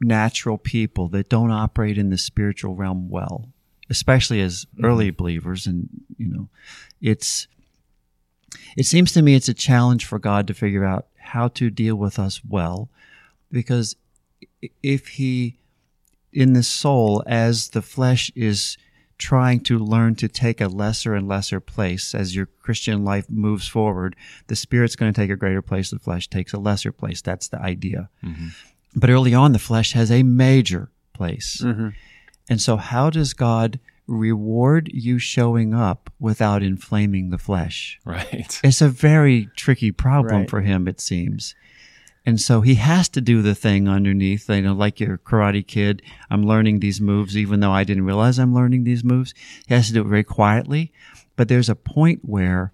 [0.02, 3.50] natural people that don't operate in the spiritual realm well
[3.90, 4.86] especially as mm-hmm.
[4.86, 6.50] early believers and you know
[7.02, 7.48] it's
[8.78, 11.96] it seems to me it's a challenge for God to figure out how to deal
[11.96, 12.90] with us well
[13.52, 13.96] because
[14.82, 15.58] if he
[16.32, 18.78] in the soul as the flesh is
[19.18, 23.68] trying to learn to take a lesser and lesser place as your Christian life moves
[23.68, 24.16] forward,
[24.48, 27.22] the spirit's going to take a greater place, the flesh takes a lesser place.
[27.22, 28.10] That's the idea.
[28.24, 28.48] Mm-hmm.
[28.96, 31.62] But early on, the flesh has a major place.
[31.64, 31.90] Mm-hmm.
[32.50, 38.00] And so, how does God reward you showing up without inflaming the flesh?
[38.06, 38.60] Right.
[38.64, 40.50] It's a very tricky problem Right.
[40.50, 41.56] for him, it seems.
[42.26, 46.02] And so he has to do the thing underneath, you know, like your karate kid.
[46.30, 49.34] I'm learning these moves, even though I didn't realize I'm learning these moves.
[49.68, 50.94] He has to do it very quietly.
[51.36, 52.72] But there's a point where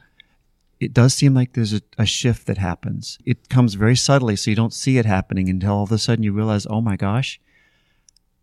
[0.80, 3.18] it does seem like there's a, a shift that happens.
[3.26, 6.24] It comes very subtly, so you don't see it happening until all of a sudden
[6.24, 7.40] you realize, oh my gosh,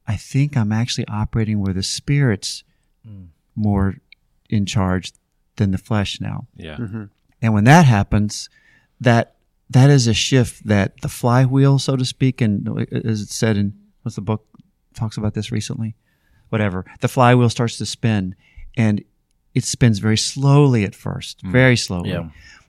[0.09, 2.65] I think I'm actually operating where the spirit's
[3.07, 3.27] hmm.
[3.55, 3.97] more
[4.51, 5.13] in charge
[5.57, 6.47] than the flesh now.
[6.57, 6.77] Yeah.
[6.77, 7.05] Mm-hmm.
[7.41, 8.49] And when that happens,
[9.01, 9.36] that
[9.71, 13.75] that is a shift that the flywheel, so to speak, and as it said in
[14.03, 14.47] what's the book
[14.95, 15.97] talks about this recently,
[16.51, 18.35] whatever, the flywheel starts to spin,
[18.77, 19.03] and
[19.55, 21.51] it spins very slowly at first, mm.
[21.51, 22.11] very slowly.
[22.11, 22.29] Yeah.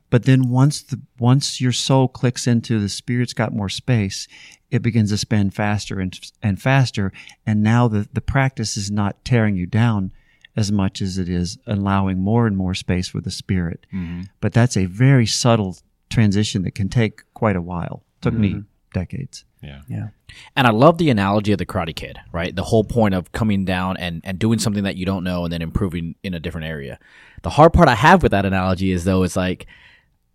[0.10, 4.28] But then once the once your soul clicks into the spirit's got more space,
[4.72, 7.12] it begins to spin faster and and faster.
[7.46, 10.12] And now the the practice is not tearing you down
[10.56, 13.86] as much as it is allowing more and more space for the spirit.
[13.94, 14.24] Mm-hmm.
[14.42, 15.78] But that's a very subtle
[16.10, 18.04] transition that can take quite a while.
[18.22, 19.46] Took me decades.
[19.62, 19.82] Yeah.
[19.88, 20.08] yeah
[20.56, 22.56] And I love the analogy of the Karate Kid, right?
[22.56, 25.52] The whole point of coming down and, and doing something that you don't know and
[25.54, 27.00] then improving in a different area.
[27.44, 29.68] The hard part I have with that analogy is though, it's like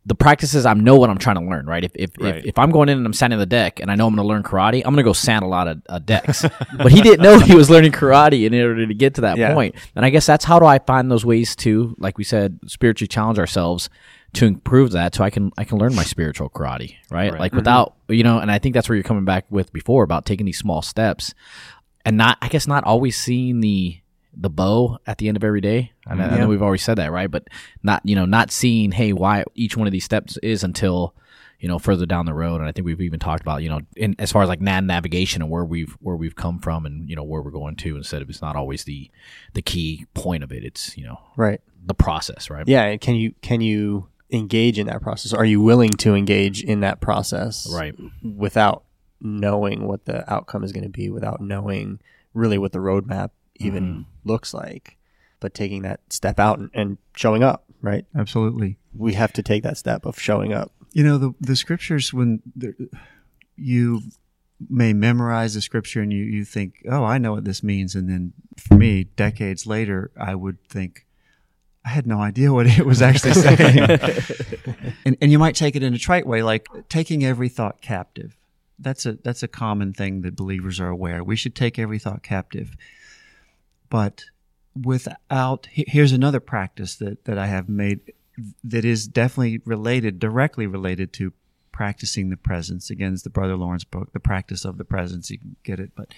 [0.04, 1.84] the practices I know what I'm trying to learn, right?
[1.84, 2.36] If if, Right.
[2.38, 4.24] if if I'm going in and I'm sanding the deck and I know I'm going
[4.24, 6.44] to learn karate, I'm going to go sand a lot of uh, decks.
[6.76, 9.54] but he didn't know he was learning karate in order to get to that Yeah.
[9.54, 9.76] point.
[9.94, 13.06] And I guess that's how do I find those ways to, like we said, spiritually
[13.08, 13.88] challenge ourselves
[14.34, 17.32] to improve that so I can I can learn my spiritual karate, right?
[17.32, 17.40] Right.
[17.40, 17.58] Like mm-hmm.
[17.58, 20.46] without you know, and I think that's where you're coming back with before about taking
[20.46, 21.34] these small steps
[22.04, 23.98] and not I guess not always seeing the
[24.34, 25.92] the bow at the end of every day.
[26.06, 27.30] I know, I know we've always said that, right?
[27.30, 27.48] But
[27.82, 31.14] not you know not seeing hey why each one of these steps is until
[31.62, 32.56] you know, further down the road.
[32.56, 34.82] And I think we've even talked about, you know, in as far as like nav
[34.82, 37.96] navigation and where we've where we've come from and you know where we're going to.
[37.96, 39.08] Instead of it's not always the
[39.54, 40.64] the key point of it.
[40.64, 41.60] It's you know Right.
[41.86, 42.66] the process, right?
[42.66, 42.96] Yeah.
[42.96, 45.32] Can you can you engage in that process?
[45.32, 47.68] Are you willing to engage in that process?
[47.72, 47.94] Right.
[48.22, 48.84] Without
[49.20, 52.00] knowing what the outcome is going to be, without knowing
[52.34, 54.28] really what the roadmap even Mm-hmm.
[54.28, 54.96] looks like,
[55.38, 57.64] but taking that step out and, and showing up.
[57.80, 58.06] Right.
[58.16, 58.78] Absolutely.
[58.96, 60.72] We have to take that step of showing up.
[60.92, 62.42] You know the the scriptures when
[63.56, 64.02] you
[64.68, 68.08] may memorize the scripture and you you think, oh, I know what this means, and
[68.08, 71.06] then for me, decades later, I would think.
[71.84, 73.78] I had no idea what it was actually saying.
[75.04, 78.36] and, and you might take it in a trite way, like taking every thought captive.
[78.78, 81.22] That's a that's a common thing that believers are aware.
[81.22, 82.76] We should take every thought captive.
[83.90, 84.24] But
[84.80, 88.12] without here's another practice that, that I have made
[88.64, 91.32] that is definitely related, directly related to
[91.70, 92.90] practicing the presence.
[92.90, 95.30] Again, it's the Brother Lawrence book, The Practice of the Presence.
[95.30, 95.92] You can get it.
[95.94, 96.14] But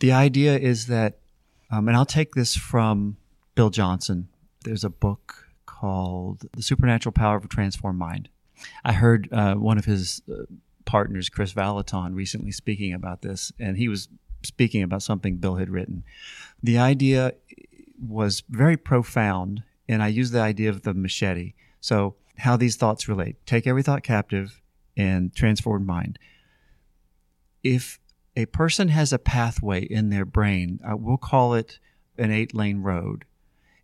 [0.00, 1.18] the idea is that,
[1.70, 3.16] um, and I'll take this from
[3.54, 4.28] Bill Johnson.
[4.62, 8.28] There's a book called The Supernatural Power of a Transformed Mind.
[8.84, 10.44] I heard uh, one of his uh,
[10.84, 14.08] partners, Kris Vallotton, recently speaking about this, and he was
[14.44, 16.04] speaking about something Bill had written.
[16.62, 17.34] The idea
[18.00, 21.54] was very profound, and I used the idea of the machete.
[21.80, 24.60] So, how these thoughts relate take every thought captive
[24.96, 26.18] and transform mind.
[27.62, 27.98] If
[28.36, 31.78] a person has a pathway in their brain, uh, we'll call it
[32.18, 33.24] an eight lane road.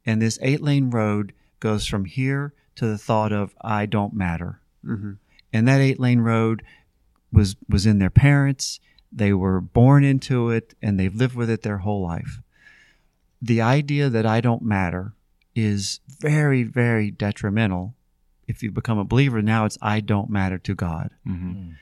[0.09, 4.61] And this eight lane road goes from here to the thought of, I don't matter.
[4.83, 5.13] Mm-hmm.
[5.53, 6.63] And that eight lane road
[7.31, 8.81] was, was in their parents.
[9.13, 12.41] They were born into it and they've lived with it their whole life.
[13.43, 15.13] The idea that I don't matter
[15.55, 17.95] is very, very detrimental.
[18.47, 21.11] If you become a believer, now it's I don't matter to God.
[21.27, 21.73] Mm-hmm.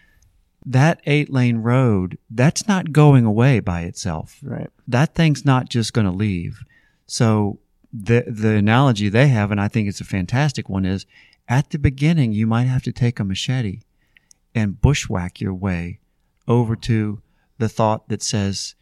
[0.65, 4.69] That eight lane road, that's not going away by itself Right.
[4.89, 6.65] that thing's not just going to leave.
[7.07, 7.61] So
[8.05, 11.07] the the analogy they have, and I think it's a fantastic one, is
[11.49, 13.81] at the beginning you might have to take a machete
[14.55, 16.01] and bushwhack your way
[16.49, 17.21] over to
[17.59, 18.75] the thought that says,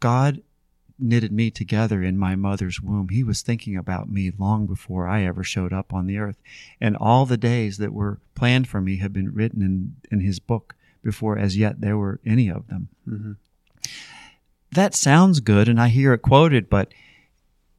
[0.00, 0.42] God
[0.98, 3.08] knitted me together in my mother's womb.
[3.08, 6.36] He was thinking about me long before I ever showed up on the earth.
[6.80, 10.38] And all the days that were planned for me have been written in, in his
[10.38, 13.32] book before as yet there were any of them Mm-hmm.
[14.70, 16.92] that sounds good and I hear it quoted, but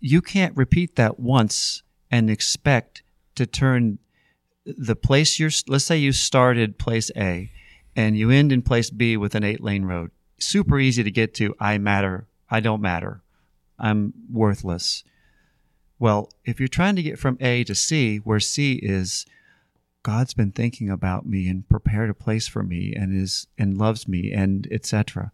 [0.03, 1.81] you can't repeat that once
[2.11, 3.03] and expect
[3.35, 3.99] to turn
[4.65, 7.49] the place you're, let's say you started place A
[7.95, 10.11] and you end in place B with an eight lane road.
[10.37, 11.55] Super easy to get to.
[11.57, 12.27] I matter.
[12.49, 13.21] I don't matter.
[13.79, 15.05] I'm worthless.
[15.99, 19.25] Well, if you're trying to get from A to C, where C is
[20.03, 24.05] God's been thinking about me and prepared a place for me and is and loves
[24.05, 25.31] me and etc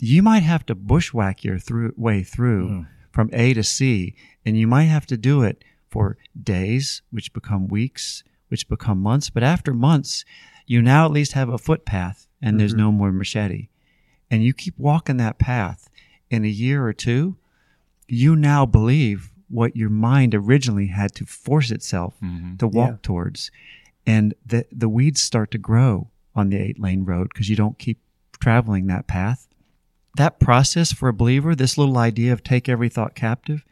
[0.00, 2.82] you might have to bushwhack your through, way through hmm.
[3.14, 7.68] From A to C, and you might have to do it for days, which become
[7.68, 9.30] weeks, which become months.
[9.30, 10.24] But after months,
[10.66, 12.80] you now at least have a footpath, and there's mm-hmm.
[12.80, 13.68] no more machete.
[14.32, 15.88] And you keep walking that path.
[16.28, 17.36] In a year or two,
[18.08, 22.56] you now believe what your mind originally had to force itself mm-hmm.
[22.56, 22.96] to walk Yeah.
[23.02, 23.52] towards.
[24.04, 27.78] And the, the weeds start to grow on the eight lane road because you don't
[27.78, 28.00] keep
[28.40, 29.46] traveling that path
[30.16, 33.64] that process for a believer, this little idea of take every thought captive,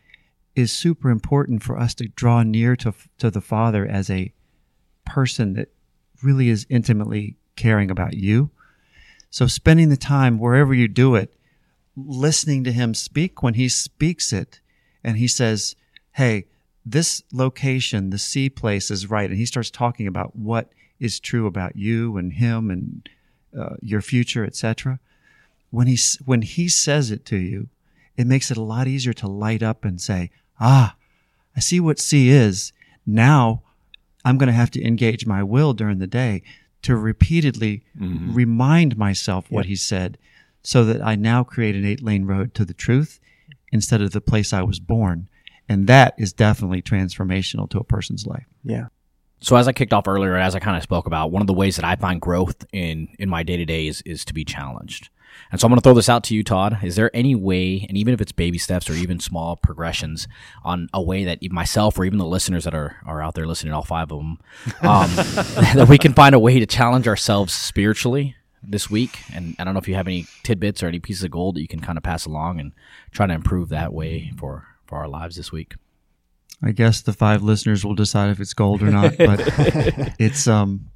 [0.54, 4.32] is super important for us to draw near to, to the Father as a
[5.06, 5.68] person that
[6.22, 8.50] really is intimately caring about you.
[9.30, 11.34] So, spending the time wherever you do it,
[11.96, 14.60] listening to Him speak when He speaks it,
[15.02, 15.74] and He says,
[16.12, 16.46] Hey,
[16.84, 19.30] this location, the C place is right.
[19.30, 23.08] And He starts talking about what is true about you and Him and
[23.58, 24.98] uh, your future, etc
[25.72, 27.68] when he when he says it to you,
[28.16, 30.94] it makes it a lot easier to light up and say, "Ah,
[31.56, 32.72] I see what C is.
[33.06, 33.62] Now
[34.24, 36.42] I'm going to have to engage my will during the day
[36.82, 37.82] to repeatedly
[38.34, 40.18] remind myself what he said
[40.62, 43.18] so that I now create an eight-lane road to the truth
[43.72, 45.28] instead of the place I was born."
[45.68, 48.46] And that is definitely transformational to a person's life.
[48.62, 48.88] Yeah.
[49.40, 51.54] So as I kicked off earlier, as I kind of spoke about, one of the
[51.54, 54.44] ways that I find growth in in my day to day is is to be
[54.44, 55.08] challenged.
[55.50, 56.78] And so I'm going to throw this out to you, Todd.
[56.82, 60.26] Is there any way, and even if it's baby steps or even small progressions,
[60.64, 63.72] on a way that myself or even the listeners that are, are out there listening,
[63.72, 64.38] all five of them,
[64.82, 65.10] um,
[65.74, 69.18] that we can find a way to challenge ourselves spiritually this week?
[69.34, 71.60] And I don't know if you have any tidbits or any pieces of gold that
[71.60, 72.72] you can kind of pass along and
[73.10, 75.74] try to improve that way for for our lives this week.
[76.62, 79.40] I guess the five listeners will decide if it's gold or not, but
[80.18, 80.90] it's um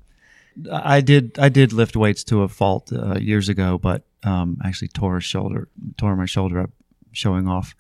[0.73, 4.89] I did I did lift weights to a fault uh, years ago, but um, actually
[4.89, 6.71] tore a shoulder, tore my shoulder up,
[7.13, 7.75] showing off.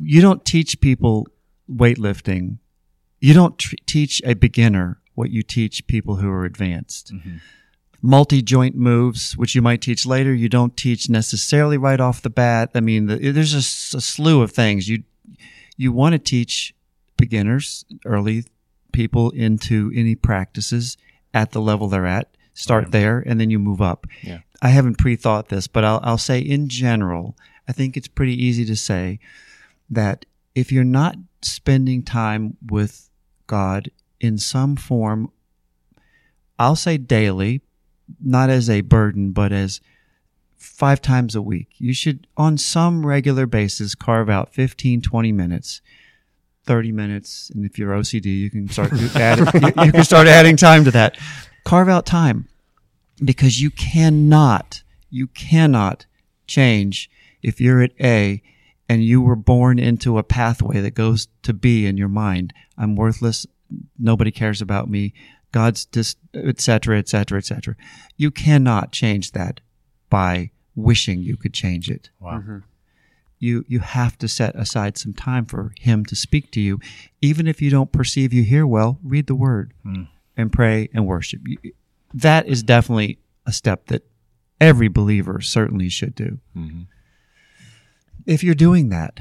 [0.00, 1.26] You don't teach people
[1.70, 2.58] weightlifting.
[3.20, 7.12] You don't tr- teach a beginner what you teach people who are advanced.
[8.04, 12.30] Multi joint moves, which you might teach later, you don't teach necessarily right off the
[12.30, 12.70] bat.
[12.74, 15.04] I mean, the, there's a slew of things you
[15.76, 16.74] you want to teach
[17.16, 18.44] beginners, early
[18.92, 20.96] people into any practices
[21.32, 22.36] at the level they're at.
[22.54, 24.06] Start there, and then you move up.
[24.22, 24.40] Yeah.
[24.62, 27.36] I haven't pre-thought this, but I'll, I'll say in general,
[27.68, 29.18] I think it's pretty easy to say
[29.90, 33.10] that if you're not spending time with
[33.48, 33.90] God
[34.20, 35.32] in some form,
[36.60, 37.62] I'll say daily,
[38.22, 39.80] not as a burden, but as
[40.56, 41.70] five times a week.
[41.78, 45.80] You should, on some regular basis, carve out 15, 20 minutes,
[46.66, 47.50] 30 minutes.
[47.52, 49.08] And if you're OCD, you can start, you,
[49.84, 51.18] you can start adding time to that.
[51.64, 52.46] Carve out time
[53.24, 56.06] because you cannot, you cannot
[56.46, 57.10] change
[57.42, 58.42] if you're at A
[58.88, 62.52] and you were born into a pathway that goes to B in your mind.
[62.76, 63.46] I'm worthless.
[63.98, 65.14] Nobody cares about me.
[65.50, 67.76] God's just, et cetera, et cetera, et cetera.
[68.16, 69.60] You cannot change that
[70.10, 72.10] by wishing you could change it.
[72.20, 72.38] Wow.
[72.38, 72.58] Mm-hmm.
[73.38, 76.78] You, you have to set aside some time for him to speak to you.
[77.20, 80.04] Even if you don't perceive you hear well, read the word hmm.
[80.36, 81.40] and pray and worship.
[82.14, 84.06] That is definitely a step that
[84.60, 86.38] every believer certainly should do.
[86.56, 86.82] Mm-hmm.
[88.26, 89.18] If you're doing that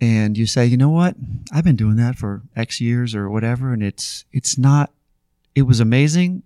[0.00, 1.16] and you say, you know what,
[1.52, 4.92] I've been doing that for X years or whatever, and it's it's not
[5.54, 6.42] it was amazing,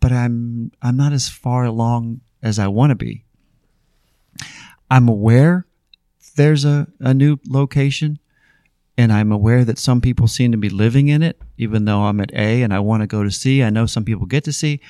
[0.00, 3.24] but I'm I'm not as far along as I want to be.
[4.90, 5.66] I'm aware
[6.36, 8.18] there's a, a new location
[8.96, 12.20] and I'm aware that some people seem to be living in it, even though I'm
[12.20, 13.62] at A and I want to go to C.
[13.62, 14.80] I know some people get to C.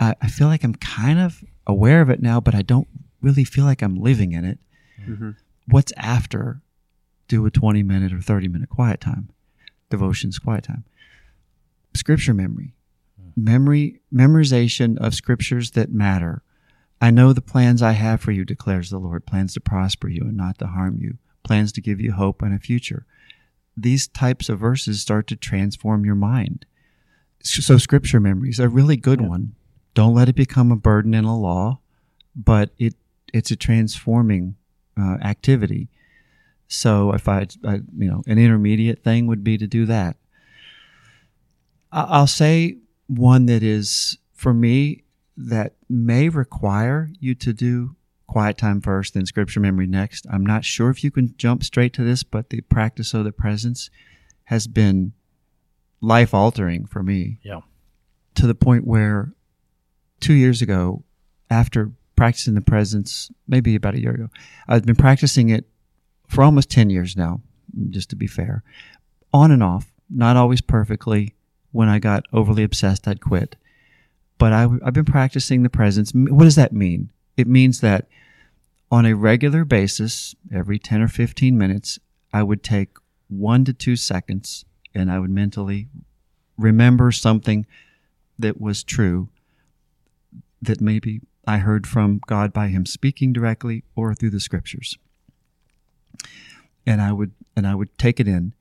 [0.00, 2.88] I, I feel like I'm kind of aware of it now, but I don't
[3.22, 4.58] really feel like I'm living in it.
[5.00, 5.30] Mm-hmm.
[5.68, 6.60] What's after
[7.28, 9.30] do a 20 minute or 30 minute quiet time?
[9.90, 10.84] Devotions, quiet time.
[11.94, 12.74] Scripture memory.
[13.36, 16.42] Memory, memorization of scriptures that matter.
[17.00, 20.22] I know the plans I have for you, declares the Lord plans to prosper you
[20.22, 23.04] and not to harm you, plans to give you hope and a future.
[23.76, 26.64] These types of verses start to transform your mind.
[27.42, 29.54] So, scripture memory is a really good one.
[29.94, 31.80] Don't let it become a burden and a law,
[32.34, 32.94] but it
[33.32, 34.56] it's a transforming
[34.98, 35.88] uh, activity.
[36.68, 40.16] So, if I, I, you know, an intermediate thing would be to do that.
[41.92, 45.04] I'll say one that is for me
[45.36, 47.95] that may require you to do
[48.26, 50.26] quiet time first, then scripture memory next.
[50.30, 53.32] I'm not sure if you can jump straight to this, but the practice of the
[53.32, 53.90] presence
[54.44, 55.12] has been
[56.00, 57.60] life altering for me Yeah.
[58.34, 59.32] to the point where
[60.20, 61.04] two years ago,
[61.50, 64.28] after practicing the presence, maybe about a year ago,
[64.68, 65.68] I've been practicing it
[66.28, 67.40] for almost 10 years now,
[67.90, 68.62] just to be fair,
[69.32, 71.34] on and off, not always perfectly.
[71.72, 73.56] When I got overly obsessed, I'd quit.
[74.38, 76.12] But I, I've been practicing the presence.
[76.14, 77.10] What does that mean?
[77.36, 78.06] It means that
[78.90, 81.98] on a regular basis, every 10 or 15 minutes,
[82.32, 82.96] I would take
[83.28, 84.64] one to two seconds
[84.94, 85.88] and I would mentally
[86.56, 87.66] remember something
[88.38, 89.28] that was true
[90.62, 94.96] that maybe I heard from God by him speaking directly or through the scriptures.
[96.86, 98.54] And I would and I would take it in.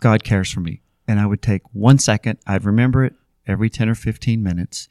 [0.00, 0.82] God cares for me.
[1.06, 3.14] And I would take one second, I'd remember it
[3.46, 4.88] every 10 or 15 minutes.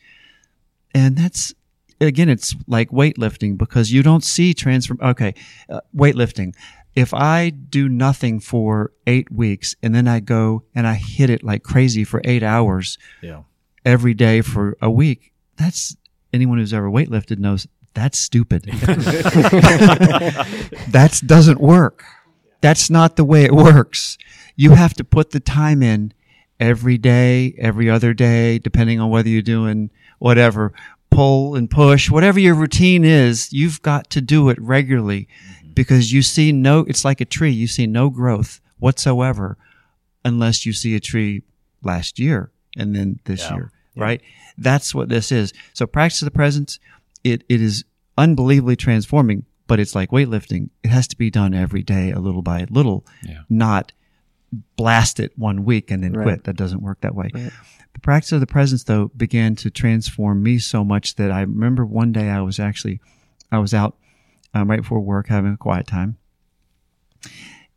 [0.94, 1.54] And that's
[2.02, 5.34] again it's like weightlifting because you don't see transform okay,
[5.70, 6.54] uh, weightlifting.
[6.96, 11.44] If I do nothing for 8 weeks and then I go and I hit it
[11.44, 13.44] like crazy for 8 hours, Yeah.
[13.86, 15.96] every day for a week, that's
[16.34, 18.64] anyone who's ever weightlifted knows that's stupid.
[20.90, 22.04] that doesn't work.
[22.62, 24.18] That's not the way it works.
[24.56, 26.14] You have to put the time in
[26.60, 29.90] every day, every other day, depending on whether you're doing
[30.20, 30.74] whatever,
[31.10, 35.28] pull and push, whatever your routine is, you've got to do it regularly
[35.62, 35.74] mm-hmm.
[35.74, 37.52] because you see no, it's like a tree.
[37.52, 39.58] You see no growth whatsoever
[40.24, 41.44] unless you see a tree
[41.84, 43.56] last year and then this Yeah.
[43.56, 44.22] year, right?
[44.58, 45.54] That's what this is.
[45.74, 46.80] So practice the presence,
[47.24, 47.84] it, it is
[48.18, 50.70] unbelievably transforming, but it's like weightlifting.
[50.84, 53.42] It has to be done every day, a little by little, Yeah.
[53.50, 53.92] not
[54.76, 56.24] blast it one week and then Right.
[56.24, 56.44] quit.
[56.46, 57.30] That doesn't work that way.
[57.34, 57.52] Right.
[57.94, 61.86] The practice of the presence, though, began to transform me so much that I remember
[61.86, 63.00] one day I was actually,
[63.52, 63.98] I was out
[64.54, 66.18] um, right before work having a quiet time,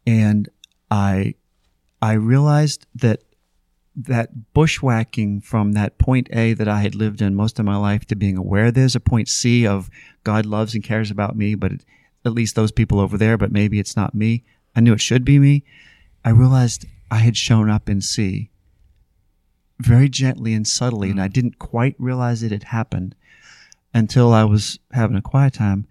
[0.07, 0.49] and
[0.91, 1.35] I,
[2.01, 3.23] I realized that
[3.95, 8.07] that bushwhacking from that point A that I had lived in most of my life
[8.07, 9.91] to being aware there's a point C of
[10.25, 11.85] God loves and cares about me, but it,
[12.25, 14.45] at least those people over there, but maybe it's not me.
[14.75, 15.64] I knew it should be me.
[16.25, 18.51] I realized I had shown up in C
[19.79, 21.25] very gently and subtly, and mm-hmm.
[21.25, 23.14] I didn't quite realize it had happened
[23.93, 25.87] until I was having a quiet time.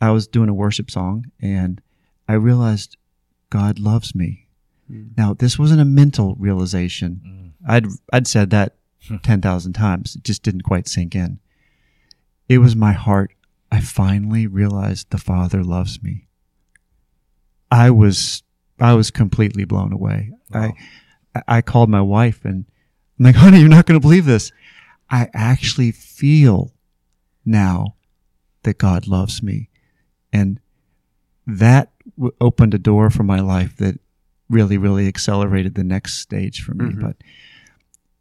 [0.00, 1.80] I was doing a worship song, and
[2.28, 2.96] I realized
[3.50, 4.46] God loves me.
[4.90, 5.16] Mm.
[5.16, 7.20] Now, this wasn't a mental realization.
[7.24, 7.68] Mm.
[7.68, 8.76] I'd I'd said that
[9.22, 10.16] ten thousand times.
[10.16, 11.38] It just didn't quite sink in.
[12.48, 13.32] It was my heart.
[13.70, 16.26] I finally realized the Father loves me.
[17.70, 18.42] I was
[18.80, 20.32] I was completely blown away.
[20.52, 20.72] I
[21.46, 22.64] I called my wife and
[23.18, 24.52] I'm like, honey, you're not going to believe this.
[25.10, 26.72] I actually feel
[27.44, 27.94] now
[28.62, 29.68] that God loves me,
[30.32, 30.58] and
[31.46, 34.00] that w- opened a door for my life that
[34.48, 36.86] really, really accelerated the next stage for me.
[36.86, 37.00] Mm-hmm.
[37.00, 37.16] But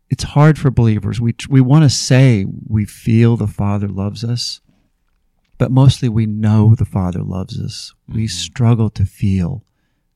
[0.09, 1.19] it's hard for believers.
[1.21, 4.59] We we want to say we feel the Father loves us,
[5.57, 7.93] but mostly we know the Father loves us.
[8.07, 8.27] We mm-hmm.
[8.27, 9.63] struggle to feel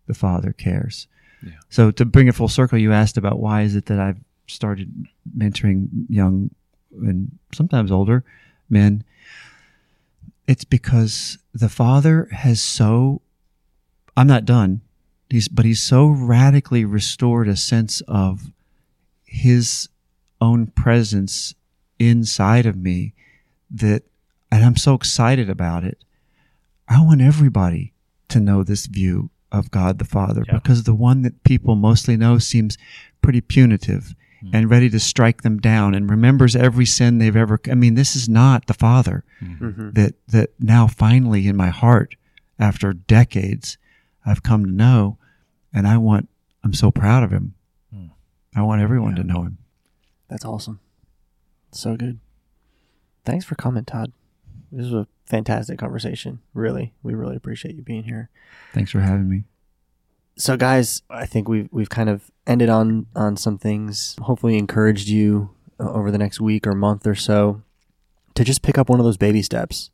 [0.08, 1.08] the Father cares.
[1.70, 5.08] So to bring it full circle, you asked about why is it that I've started
[5.38, 6.50] mentoring young
[6.92, 8.24] and sometimes older
[8.70, 9.04] men.
[10.48, 13.22] It's because the Father has so.
[14.16, 14.82] I'm not done.
[15.30, 18.52] He's but he's so radically restored a sense of
[19.26, 19.90] his
[20.40, 21.54] own presence
[22.00, 23.14] inside of me
[23.70, 24.04] that
[24.52, 26.04] and I'm so excited about it.
[26.88, 27.94] I want everybody
[28.30, 32.38] to know this view of God the Father because the one that people mostly know
[32.38, 32.78] seems
[33.22, 34.50] pretty punitive hmm.
[34.54, 38.16] and ready to strike them down and remembers every sin they've ever I mean this
[38.16, 39.46] is not the Father hmm.
[39.46, 39.66] mm-hmm.
[39.66, 39.90] Mm-hmm.
[39.92, 42.16] that that now finally in my heart
[42.60, 43.78] after decades
[44.26, 45.18] I've come to know
[45.74, 46.30] and I want
[46.64, 47.54] I'm so proud of him.
[47.94, 48.08] Hmm.
[48.56, 49.58] I want everyone to know him.
[50.28, 50.82] That's awesome.
[51.72, 52.20] So good.
[53.24, 54.12] Thanks for coming, Todd.
[54.72, 56.40] This was a fantastic conversation.
[56.54, 58.30] Really, we really appreciate you being here.
[58.74, 59.44] Thanks for having me.
[60.38, 64.16] So, guys, I think we've we've kind of ended on on some things.
[64.22, 65.50] Hopefully, encouraged you
[65.80, 67.62] uh, over the next week or month or so
[68.36, 69.90] to just pick up one of those baby steps.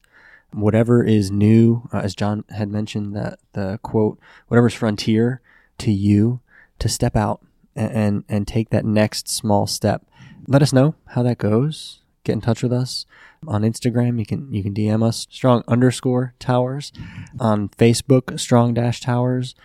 [0.51, 4.19] Whatever is new, uh, as John had mentioned, that the quote,
[4.49, 5.41] whatever's frontier
[5.79, 6.41] to you,
[6.77, 7.41] to step out
[7.75, 10.05] and, and and take that next small step.
[10.47, 12.02] Let us know how that goes.
[12.23, 13.05] Get in touch with us
[13.47, 14.19] on Instagram.
[14.19, 16.91] You can you can DM us strong underscore towers
[17.39, 19.55] on Facebook strong dash towers.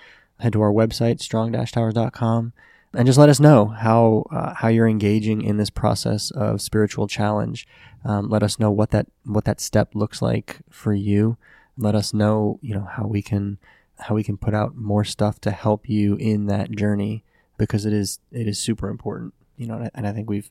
[0.41, 2.53] Head to our website strong dash towers.com
[2.95, 7.07] and just let us know how uh, how you're engaging in this process of spiritual
[7.07, 7.67] challenge.
[8.05, 11.37] Um, let us know what that what that step looks like for you.
[11.77, 13.59] Let us know you know how we can
[13.99, 17.25] how we can put out more stuff to help you in that journey
[17.59, 19.35] because it is it is super important.
[19.57, 20.51] You know, and I, and I think we've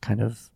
[0.00, 0.50] kind of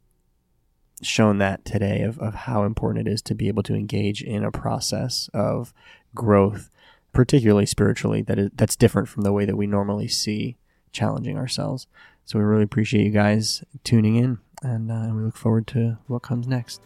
[1.03, 4.45] shown that today of, of how important it is to be able to engage in
[4.45, 5.75] a process of
[6.15, 6.71] growth,
[7.13, 10.57] particularly spiritually, that is, that's different from the way that we normally see
[10.93, 11.87] challenging ourselves.
[12.25, 16.23] So we really appreciate you guys tuning in, and uh, we look forward to what
[16.23, 16.81] comes next.